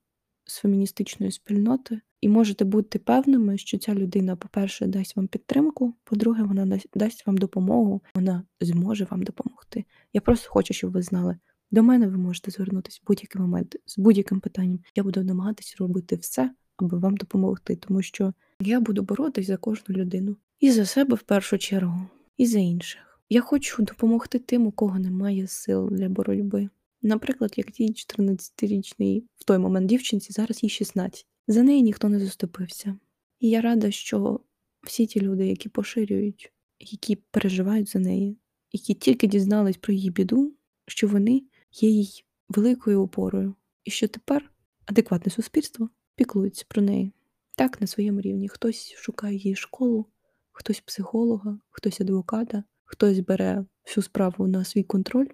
з 0.44 0.58
феміністичної 0.58 1.32
спільноти, 1.32 2.00
і 2.20 2.28
можете 2.28 2.64
бути 2.64 2.98
певними, 2.98 3.58
що 3.58 3.78
ця 3.78 3.94
людина, 3.94 4.36
по-перше, 4.36 4.86
дасть 4.86 5.16
вам 5.16 5.26
підтримку, 5.26 5.94
по-друге, 6.04 6.42
вона 6.42 6.78
дасть 6.94 7.26
вам 7.26 7.38
допомогу, 7.38 8.02
вона 8.14 8.42
зможе 8.60 9.06
вам 9.10 9.22
допомогти. 9.22 9.84
Я 10.12 10.20
просто 10.20 10.50
хочу, 10.50 10.74
щоб 10.74 10.92
ви 10.92 11.02
знали. 11.02 11.36
До 11.70 11.82
мене 11.82 12.08
ви 12.08 12.16
можете 12.16 12.50
звернутися 12.50 13.00
в 13.02 13.06
будь-який 13.06 13.40
момент 13.40 13.76
з 13.86 13.98
будь-яким 13.98 14.40
питанням. 14.40 14.78
Я 14.94 15.02
буду 15.02 15.24
намагатися 15.24 15.76
робити 15.78 16.16
все, 16.16 16.50
аби 16.76 16.98
вам 16.98 17.16
допомогти, 17.16 17.76
тому 17.76 18.02
що 18.02 18.32
я 18.60 18.80
буду 18.80 19.02
боротись 19.02 19.46
за 19.46 19.56
кожну 19.56 19.94
людину. 19.94 20.36
І 20.60 20.70
за 20.70 20.86
себе 20.86 21.14
в 21.14 21.22
першу 21.22 21.58
чергу, 21.58 22.00
і 22.36 22.46
за 22.46 22.58
інших. 22.58 23.00
Я 23.28 23.40
хочу 23.40 23.82
допомогти 23.82 24.38
тим, 24.38 24.66
у 24.66 24.72
кого 24.72 24.98
немає 24.98 25.46
сил 25.46 25.88
для 25.90 26.08
боротьби. 26.08 26.68
Наприклад, 27.02 27.52
як 27.56 27.70
тій 27.70 27.88
14-річній 27.88 29.22
в 29.36 29.44
той 29.44 29.58
момент 29.58 29.86
дівчинці, 29.86 30.32
зараз 30.32 30.62
їй 30.62 30.70
16. 30.70 31.26
За 31.48 31.62
неї 31.62 31.82
ніхто 31.82 32.08
не 32.08 32.20
заступився. 32.20 32.98
І 33.40 33.48
я 33.48 33.60
рада, 33.60 33.90
що 33.90 34.40
всі 34.82 35.06
ті 35.06 35.20
люди, 35.20 35.46
які 35.46 35.68
поширюють, 35.68 36.52
які 36.78 37.16
переживають 37.16 37.88
за 37.88 37.98
неї, 37.98 38.38
які 38.72 38.94
тільки 38.94 39.26
дізнались 39.26 39.76
про 39.76 39.94
її 39.94 40.10
біду, 40.10 40.54
що 40.86 41.08
вони 41.08 41.42
є 41.72 41.90
їй 41.90 42.24
великою 42.48 43.02
опорою, 43.02 43.54
і 43.84 43.90
що 43.90 44.08
тепер 44.08 44.50
адекватне 44.86 45.32
суспільство 45.32 45.90
піклується 46.14 46.64
про 46.68 46.82
неї. 46.82 47.12
Так, 47.56 47.80
на 47.80 47.86
своєму 47.86 48.20
рівні 48.20 48.48
хтось 48.48 48.94
шукає 48.96 49.36
її 49.36 49.56
школу, 49.56 50.06
хтось 50.52 50.80
психолога, 50.80 51.58
хтось 51.70 52.00
адвоката, 52.00 52.64
хтось 52.84 53.20
бере 53.20 53.64
всю 53.84 54.04
справу 54.04 54.46
на 54.46 54.64
свій 54.64 54.82
контроль, 54.82 55.26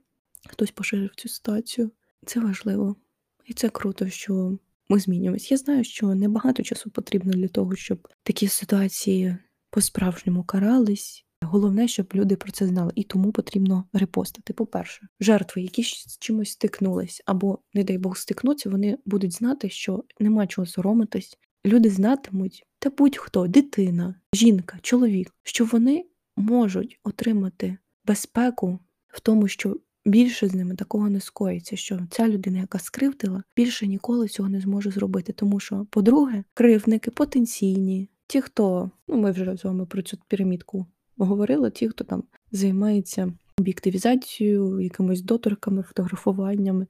хтось 0.48 0.70
поширив 0.70 1.14
цю 1.16 1.28
ситуацію. 1.28 1.90
Це 2.26 2.40
важливо. 2.40 2.96
І 3.44 3.52
це 3.52 3.68
круто, 3.68 4.08
що 4.08 4.58
ми 4.92 4.98
змінюємось. 4.98 5.50
Я 5.50 5.56
знаю, 5.56 5.84
що 5.84 6.14
небагато 6.14 6.62
часу 6.62 6.90
потрібно 6.90 7.32
для 7.32 7.48
того, 7.48 7.76
щоб 7.76 8.08
такі 8.22 8.48
ситуації 8.48 9.36
по-справжньому 9.70 10.44
карались. 10.44 11.24
Головне, 11.42 11.88
щоб 11.88 12.06
люди 12.14 12.36
про 12.36 12.52
це 12.52 12.66
знали, 12.66 12.92
і 12.94 13.02
тому 13.02 13.32
потрібно 13.32 13.84
репостити. 13.92 14.52
По-перше, 14.52 15.08
жертви, 15.20 15.62
які 15.62 15.82
з 15.82 16.18
чимось 16.18 16.50
стикнулись, 16.50 17.22
або, 17.26 17.58
не 17.74 17.84
дай 17.84 17.98
Бог, 17.98 18.16
стикнуться, 18.16 18.70
вони 18.70 18.98
будуть 19.06 19.32
знати, 19.32 19.70
що 19.70 20.04
нема 20.20 20.46
чого 20.46 20.66
соромитись, 20.66 21.38
люди 21.66 21.90
знатимуть, 21.90 22.66
та 22.78 22.90
будь-хто, 22.90 23.46
дитина, 23.46 24.14
жінка, 24.34 24.78
чоловік, 24.82 25.34
що 25.42 25.64
вони 25.64 26.06
можуть 26.36 27.00
отримати 27.04 27.76
безпеку 28.04 28.78
в 29.06 29.20
тому, 29.20 29.48
що 29.48 29.76
більше 30.04 30.48
з 30.48 30.54
ними 30.54 30.74
такого 30.74 31.10
не 31.10 31.20
скоїться, 31.20 31.76
що 31.76 32.00
ця 32.10 32.28
людина, 32.28 32.58
яка 32.58 32.78
скривдила, 32.78 33.42
більше 33.56 33.86
ніколи 33.86 34.28
цього 34.28 34.48
не 34.48 34.60
зможе 34.60 34.90
зробити. 34.90 35.32
Тому 35.32 35.60
що, 35.60 35.86
по-друге, 35.90 36.44
кривники 36.54 37.10
потенційні, 37.10 38.08
ті, 38.26 38.40
хто, 38.40 38.90
ну 39.08 39.16
ми 39.16 39.30
вже 39.30 39.56
з 39.56 39.64
вами 39.64 39.86
про 39.86 40.02
цю 40.02 40.18
пірамідку 40.28 40.86
говорили, 41.16 41.70
ті, 41.70 41.88
хто 41.88 42.04
там 42.04 42.24
займається 42.52 43.32
об'єктивізацією, 43.58 44.80
якимись 44.80 45.22
доторками, 45.22 45.82
фотографуваннями 45.82 46.86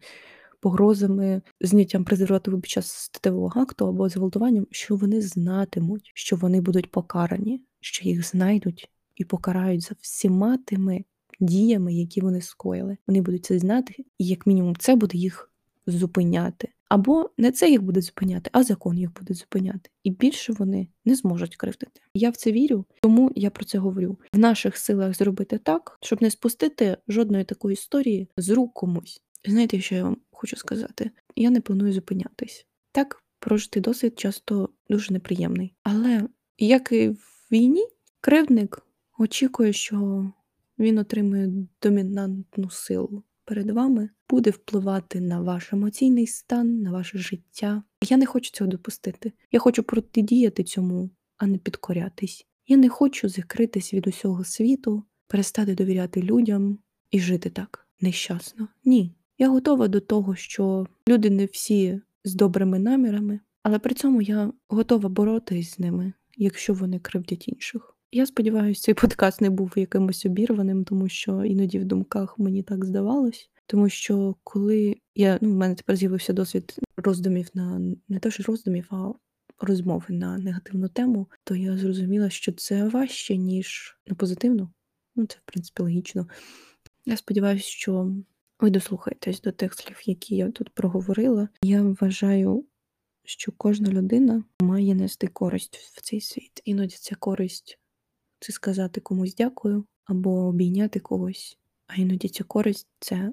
погрозами, 0.60 1.42
зняттям 1.60 2.04
презервативу 2.04 2.60
під 2.60 2.70
час 2.70 2.92
статевого 2.92 3.60
акту 3.60 3.86
або 3.86 4.08
зґвалтуванням, 4.08 4.66
що 4.70 4.96
вони 4.96 5.20
знатимуть, 5.20 6.12
що 6.14 6.36
вони 6.36 6.60
будуть 6.60 6.90
покарані, 6.90 7.62
що 7.80 8.08
їх 8.08 8.26
знайдуть 8.26 8.90
і 9.14 9.24
покарають 9.24 9.82
за 9.82 9.94
всіма 10.00 10.56
тими 10.56 11.04
діями, 11.42 11.94
які 11.94 12.20
вони 12.20 12.40
скоїли. 12.40 12.96
Вони 13.06 13.20
будуть 13.20 13.44
це 13.44 13.58
знати, 13.58 13.94
і 14.18 14.26
як 14.26 14.46
мінімум 14.46 14.76
це 14.76 14.94
буде 14.96 15.18
їх 15.18 15.52
зупиняти. 15.86 16.68
Або 16.88 17.30
не 17.38 17.52
це 17.52 17.70
їх 17.70 17.82
буде 17.82 18.00
зупиняти, 18.00 18.50
а 18.52 18.62
закон 18.62 18.98
їх 18.98 19.14
буде 19.14 19.34
зупиняти. 19.34 19.90
І 20.04 20.10
більше 20.10 20.52
вони 20.52 20.88
не 21.04 21.14
зможуть 21.14 21.56
кривдити. 21.56 22.00
Я 22.14 22.30
в 22.30 22.36
це 22.36 22.52
вірю, 22.52 22.84
тому 23.02 23.30
я 23.36 23.50
про 23.50 23.64
це 23.64 23.78
говорю. 23.78 24.18
В 24.32 24.38
наших 24.38 24.76
силах 24.76 25.16
зробити 25.16 25.58
так, 25.58 25.98
щоб 26.02 26.22
не 26.22 26.30
спустити 26.30 26.96
жодної 27.08 27.44
такої 27.44 27.72
історії 27.72 28.28
з 28.36 28.50
рук 28.50 28.72
комусь. 28.74 29.22
Знаєте, 29.48 29.80
що 29.80 29.94
я 29.94 30.04
вам 30.04 30.16
хочу 30.30 30.56
сказати? 30.56 31.10
Я 31.36 31.50
не 31.50 31.60
планую 31.60 31.92
зупинятись. 31.92 32.66
Так, 32.92 33.22
прожитий 33.38 33.82
досвід 33.82 34.18
часто 34.18 34.68
дуже 34.88 35.12
неприємний. 35.12 35.74
Але 35.82 36.28
як 36.58 36.92
і 36.92 37.08
в 37.08 37.48
війні, 37.52 37.86
кривдник 38.20 38.86
очікує, 39.18 39.72
що 39.72 40.26
він 40.78 40.98
отримує 40.98 41.52
домінантну 41.82 42.70
силу 42.70 43.22
перед 43.44 43.70
вами, 43.70 44.08
буде 44.30 44.50
впливати 44.50 45.20
на 45.20 45.40
ваш 45.40 45.72
емоційний 45.72 46.26
стан, 46.26 46.80
на 46.80 46.90
ваше 46.90 47.18
життя. 47.18 47.82
Я 48.08 48.16
не 48.16 48.26
хочу 48.26 48.50
цього 48.50 48.70
допустити. 48.70 49.32
Я 49.52 49.60
хочу 49.60 49.82
протидіяти 49.82 50.64
цьому, 50.64 51.10
а 51.36 51.46
не 51.46 51.58
підкорятись. 51.58 52.46
Я 52.66 52.76
не 52.76 52.88
хочу 52.88 53.28
закритись 53.28 53.94
від 53.94 54.06
усього 54.06 54.44
світу, 54.44 55.04
перестати 55.26 55.74
довіряти 55.74 56.22
людям 56.22 56.78
і 57.10 57.20
жити 57.20 57.50
так 57.50 57.86
нещасно. 58.00 58.68
Ні. 58.84 59.14
Я 59.38 59.48
готова 59.48 59.88
до 59.88 60.00
того, 60.00 60.36
що 60.36 60.86
люди 61.08 61.30
не 61.30 61.46
всі 61.46 62.00
з 62.24 62.34
добрими 62.34 62.78
намірами, 62.78 63.40
але 63.62 63.78
при 63.78 63.94
цьому 63.94 64.22
я 64.22 64.52
готова 64.68 65.08
боротись 65.08 65.74
з 65.74 65.78
ними, 65.78 66.12
якщо 66.36 66.74
вони 66.74 66.98
кривдять 66.98 67.48
інших. 67.48 67.91
Я 68.14 68.26
сподіваюся, 68.26 68.82
цей 68.82 68.94
подкаст 68.94 69.40
не 69.40 69.50
був 69.50 69.72
якимось 69.76 70.26
обірваним, 70.26 70.84
тому 70.84 71.08
що 71.08 71.44
іноді 71.44 71.78
в 71.78 71.84
думках 71.84 72.38
мені 72.38 72.62
так 72.62 72.84
здавалось. 72.84 73.50
Тому 73.66 73.88
що 73.88 74.36
коли 74.44 74.96
я 75.14 75.38
ну, 75.40 75.50
в 75.50 75.54
мене 75.54 75.74
тепер 75.74 75.96
з'явився 75.96 76.32
досвід 76.32 76.76
роздумів 76.96 77.48
на 77.54 77.80
не 78.08 78.18
те, 78.18 78.30
що 78.30 78.42
роздумів, 78.42 78.86
а 78.90 79.12
розмови 79.58 80.04
на 80.08 80.38
негативну 80.38 80.88
тему, 80.88 81.26
то 81.44 81.56
я 81.56 81.76
зрозуміла, 81.76 82.30
що 82.30 82.52
це 82.52 82.88
важче, 82.88 83.36
ніж 83.36 83.98
на 84.06 84.14
позитивну. 84.14 84.70
Ну, 85.16 85.26
це 85.26 85.36
в 85.36 85.42
принципі 85.52 85.82
логічно. 85.82 86.26
Я 87.06 87.16
сподіваюся, 87.16 87.68
що 87.68 88.14
ви 88.60 88.70
дослухаєтесь 88.70 89.40
до 89.40 89.52
тих 89.52 89.74
слів, 89.74 90.00
які 90.04 90.36
я 90.36 90.50
тут 90.50 90.70
проговорила. 90.70 91.48
Я 91.62 91.82
вважаю, 91.82 92.64
що 93.24 93.52
кожна 93.52 93.90
людина 93.90 94.44
має 94.60 94.94
нести 94.94 95.26
користь 95.26 95.76
в 95.76 96.02
цей 96.02 96.20
світ. 96.20 96.62
Іноді 96.64 96.96
ця 96.96 97.14
користь 97.14 97.78
це 98.42 98.52
сказати 98.52 99.00
комусь 99.00 99.34
дякую 99.34 99.84
або 100.04 100.30
обійняти 100.30 101.00
когось. 101.00 101.58
А 101.86 101.94
іноді 101.94 102.28
ця 102.28 102.44
користь 102.44 102.88
це 102.98 103.32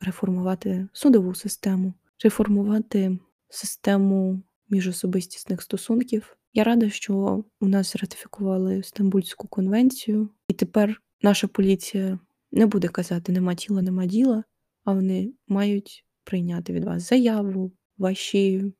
реформувати 0.00 0.88
судову 0.92 1.34
систему, 1.34 1.94
реформувати 2.24 3.18
систему 3.48 4.42
міжособистісних 4.68 5.62
стосунків. 5.62 6.36
Я 6.52 6.64
рада, 6.64 6.90
що 6.90 7.44
у 7.60 7.68
нас 7.68 7.96
ратифікували 7.96 8.82
Стамбульську 8.82 9.48
конвенцію, 9.48 10.28
і 10.48 10.54
тепер 10.54 11.02
наша 11.22 11.48
поліція 11.48 12.18
не 12.52 12.66
буде 12.66 12.88
казати 12.88 13.32
нема 13.32 13.54
тіла, 13.54 13.82
нема 13.82 14.06
діла, 14.06 14.44
а 14.84 14.92
вони 14.92 15.32
мають 15.48 16.04
прийняти 16.24 16.72
від 16.72 16.84
вас 16.84 17.08
заяву, 17.08 17.72
ваші, 17.98 18.72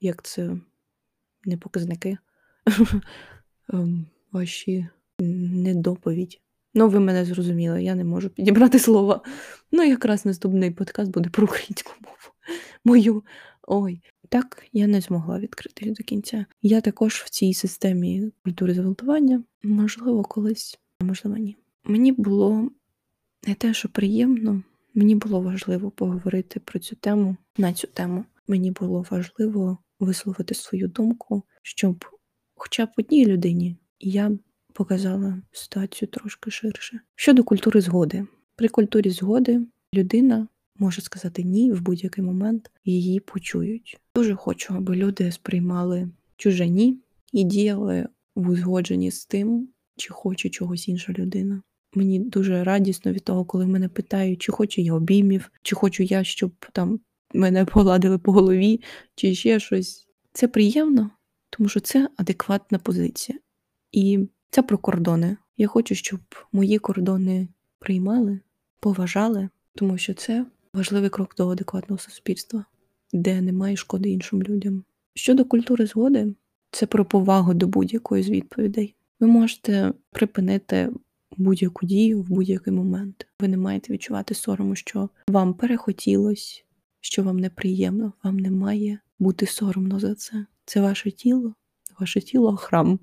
як 0.00 0.22
це 0.22 0.56
не 1.44 1.56
показники, 1.56 2.18
ем, 3.72 4.06
ваші 4.32 4.86
недоповідь. 5.18 6.40
Ну, 6.74 6.88
ви 6.88 7.00
мене 7.00 7.24
зрозуміли, 7.24 7.82
я 7.82 7.94
не 7.94 8.04
можу 8.04 8.28
підібрати 8.28 8.78
слова. 8.78 9.20
Ну, 9.72 9.82
якраз 9.82 10.26
наступний 10.26 10.70
подкаст 10.70 11.10
буде 11.10 11.30
про 11.30 11.44
українську 11.44 11.92
мову. 12.00 12.34
Мою. 12.84 13.22
Ой, 13.68 14.00
так 14.28 14.66
я 14.72 14.86
не 14.86 15.00
змогла 15.00 15.38
відкрити 15.38 15.90
до 15.90 16.04
кінця. 16.04 16.46
Я 16.62 16.80
також 16.80 17.14
в 17.14 17.30
цій 17.30 17.54
системі 17.54 18.32
культури 18.44 18.74
зґвалтування, 18.74 19.42
можливо, 19.62 20.22
колись, 20.22 20.78
а 20.98 21.04
можливо, 21.04 21.36
ні. 21.36 21.56
Мені 21.84 22.12
було 22.12 22.70
не 23.46 23.54
те, 23.54 23.74
що 23.74 23.88
приємно, 23.88 24.62
мені 24.94 25.14
було 25.14 25.40
важливо 25.40 25.90
поговорити 25.90 26.60
про 26.60 26.78
цю 26.78 26.96
тему 26.96 27.36
на 27.56 27.72
цю 27.72 27.86
тему. 27.86 28.24
Мені 28.48 28.70
було 28.70 29.06
важливо 29.10 29.78
висловити 30.00 30.54
свою 30.54 30.88
думку, 30.88 31.42
щоб 31.62 32.04
хоча 32.54 32.86
б 32.86 32.88
одній 32.96 33.26
людині 33.26 33.76
я 34.02 34.32
показала 34.72 35.42
ситуацію 35.52 36.08
трошки 36.08 36.50
ширше. 36.50 37.00
Щодо 37.14 37.44
культури 37.44 37.80
згоди, 37.80 38.26
при 38.56 38.68
культурі 38.68 39.10
згоди 39.10 39.60
людина 39.94 40.48
може 40.78 41.02
сказати 41.02 41.42
ні 41.42 41.72
в 41.72 41.82
будь-який 41.82 42.24
момент, 42.24 42.70
її 42.84 43.20
почують. 43.20 44.00
Дуже 44.16 44.34
хочу, 44.34 44.74
аби 44.74 44.96
люди 44.96 45.32
сприймали 45.32 46.10
чуже 46.36 46.68
ні 46.68 46.98
і 47.32 47.44
діяли 47.44 48.08
в 48.34 48.48
узгодженні 48.48 49.10
з 49.10 49.26
тим, 49.26 49.68
чи 49.96 50.12
хоче 50.12 50.48
чогось 50.48 50.88
інша 50.88 51.12
людина. 51.12 51.62
Мені 51.94 52.18
дуже 52.18 52.64
радісно 52.64 53.12
від 53.12 53.24
того, 53.24 53.44
коли 53.44 53.66
мене 53.66 53.88
питають, 53.88 54.42
чи 54.42 54.52
хочу 54.52 54.80
я 54.80 54.94
обіймів, 54.94 55.50
чи 55.62 55.76
хочу 55.76 56.02
я, 56.02 56.24
щоб 56.24 56.52
там 56.72 57.00
мене 57.34 57.64
погладили 57.64 58.18
по 58.18 58.32
голові, 58.32 58.80
чи 59.14 59.34
ще 59.34 59.60
щось. 59.60 60.08
Це 60.32 60.48
приємно, 60.48 61.10
тому 61.50 61.68
що 61.68 61.80
це 61.80 62.08
адекватна 62.16 62.78
позиція. 62.78 63.38
І 63.92 64.28
це 64.50 64.62
про 64.62 64.78
кордони. 64.78 65.36
Я 65.56 65.66
хочу, 65.66 65.94
щоб 65.94 66.20
мої 66.52 66.78
кордони 66.78 67.48
приймали, 67.78 68.40
поважали, 68.80 69.48
тому 69.74 69.98
що 69.98 70.14
це 70.14 70.46
важливий 70.74 71.10
крок 71.10 71.34
до 71.36 71.48
адекватного 71.48 71.98
суспільства, 71.98 72.64
де 73.12 73.40
немає 73.40 73.76
шкоди 73.76 74.10
іншим 74.10 74.42
людям. 74.42 74.84
Щодо 75.14 75.44
культури 75.44 75.86
згоди, 75.86 76.34
це 76.70 76.86
про 76.86 77.04
повагу 77.04 77.54
до 77.54 77.66
будь-якої 77.66 78.22
з 78.22 78.30
відповідей. 78.30 78.94
Ви 79.20 79.26
можете 79.26 79.92
припинити 80.10 80.92
будь-яку 81.36 81.86
дію 81.86 82.22
в 82.22 82.28
будь-який 82.28 82.72
момент. 82.72 83.26
Ви 83.40 83.48
не 83.48 83.56
маєте 83.56 83.92
відчувати 83.92 84.34
сорому, 84.34 84.74
що 84.74 85.08
вам 85.28 85.54
перехотілось, 85.54 86.64
що 87.00 87.22
вам 87.22 87.38
неприємно, 87.38 88.12
вам 88.24 88.36
не 88.36 88.50
має 88.50 88.98
бути 89.18 89.46
соромно 89.46 90.00
за 90.00 90.14
це. 90.14 90.46
Це 90.64 90.80
ваше 90.80 91.10
тіло, 91.10 91.54
ваше 92.00 92.20
тіло 92.20 92.56
храм. 92.56 92.98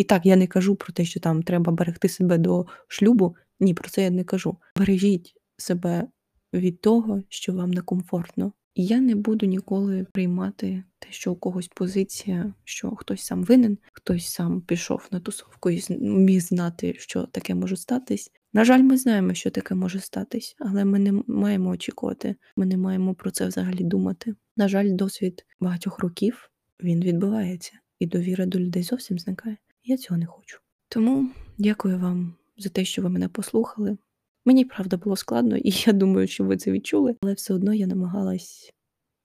І 0.00 0.04
так, 0.04 0.26
я 0.26 0.36
не 0.36 0.46
кажу 0.46 0.76
про 0.76 0.92
те, 0.92 1.04
що 1.04 1.20
там 1.20 1.42
треба 1.42 1.72
берегти 1.72 2.08
себе 2.08 2.38
до 2.38 2.66
шлюбу. 2.88 3.36
Ні, 3.60 3.74
про 3.74 3.88
це 3.88 4.02
я 4.02 4.10
не 4.10 4.24
кажу. 4.24 4.56
Бережіть 4.76 5.34
себе 5.56 6.08
від 6.54 6.80
того, 6.80 7.22
що 7.28 7.52
вам 7.52 7.70
некомфортно. 7.70 8.52
І 8.74 8.86
я 8.86 9.00
не 9.00 9.14
буду 9.14 9.46
ніколи 9.46 10.06
приймати 10.12 10.84
те, 10.98 11.08
що 11.10 11.32
у 11.32 11.36
когось 11.36 11.68
позиція, 11.68 12.54
що 12.64 12.90
хтось 12.90 13.22
сам 13.22 13.44
винен, 13.44 13.78
хтось 13.92 14.26
сам 14.26 14.60
пішов 14.60 15.08
на 15.12 15.20
тусовку 15.20 15.70
і 15.70 15.82
міг 16.00 16.40
знати, 16.40 16.94
що 16.98 17.22
таке 17.22 17.54
може 17.54 17.76
статись. 17.76 18.32
На 18.52 18.64
жаль, 18.64 18.82
ми 18.82 18.96
знаємо, 18.96 19.34
що 19.34 19.50
таке 19.50 19.74
може 19.74 20.00
статись, 20.00 20.56
але 20.58 20.84
ми 20.84 20.98
не 20.98 21.12
маємо 21.26 21.70
очікувати, 21.70 22.36
ми 22.56 22.66
не 22.66 22.76
маємо 22.76 23.14
про 23.14 23.30
це 23.30 23.46
взагалі 23.46 23.84
думати. 23.84 24.34
На 24.56 24.68
жаль, 24.68 24.88
досвід 24.92 25.46
багатьох 25.60 25.98
років 25.98 26.50
він 26.82 27.00
відбувається, 27.00 27.72
і 27.98 28.06
довіра 28.06 28.46
до 28.46 28.60
людей 28.60 28.82
зовсім 28.82 29.18
зникає. 29.18 29.56
Я 29.84 29.96
цього 29.96 30.18
не 30.18 30.26
хочу. 30.26 30.58
Тому 30.88 31.30
дякую 31.58 31.98
вам 31.98 32.34
за 32.58 32.68
те, 32.68 32.84
що 32.84 33.02
ви 33.02 33.08
мене 33.08 33.28
послухали. 33.28 33.98
Мені 34.44 34.64
правда 34.64 34.96
було 34.96 35.16
складно, 35.16 35.56
і 35.56 35.70
я 35.86 35.92
думаю, 35.92 36.26
що 36.26 36.44
ви 36.44 36.56
це 36.56 36.70
відчули, 36.70 37.16
але 37.22 37.32
все 37.32 37.54
одно 37.54 37.74
я 37.74 37.86
намагалась 37.86 38.72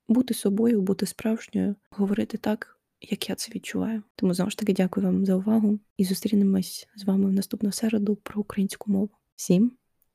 бути 0.08 0.34
собою, 0.34 0.82
бути 0.82 1.06
справжньою, 1.06 1.76
говорити 1.90 2.38
так, 2.38 2.80
як 3.02 3.30
я 3.30 3.36
це 3.36 3.52
відчуваю. 3.56 4.04
Тому 4.16 4.34
знову 4.34 4.52
ж 4.52 4.58
таки 4.58 4.74
дякую 4.74 5.06
вам 5.06 5.26
за 5.26 5.36
увагу 5.36 5.80
і 5.98 6.06
зустрінемось 6.06 6.88
з 6.96 7.04
вами 7.04 7.26
в 7.26 7.32
наступну 7.32 7.72
середу 7.72 8.16
про 8.16 8.42
українську 8.42 8.92
мову. 8.92 9.10
Всім 9.36 9.72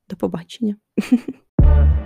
до 0.08 0.16
побачення! 0.16 0.76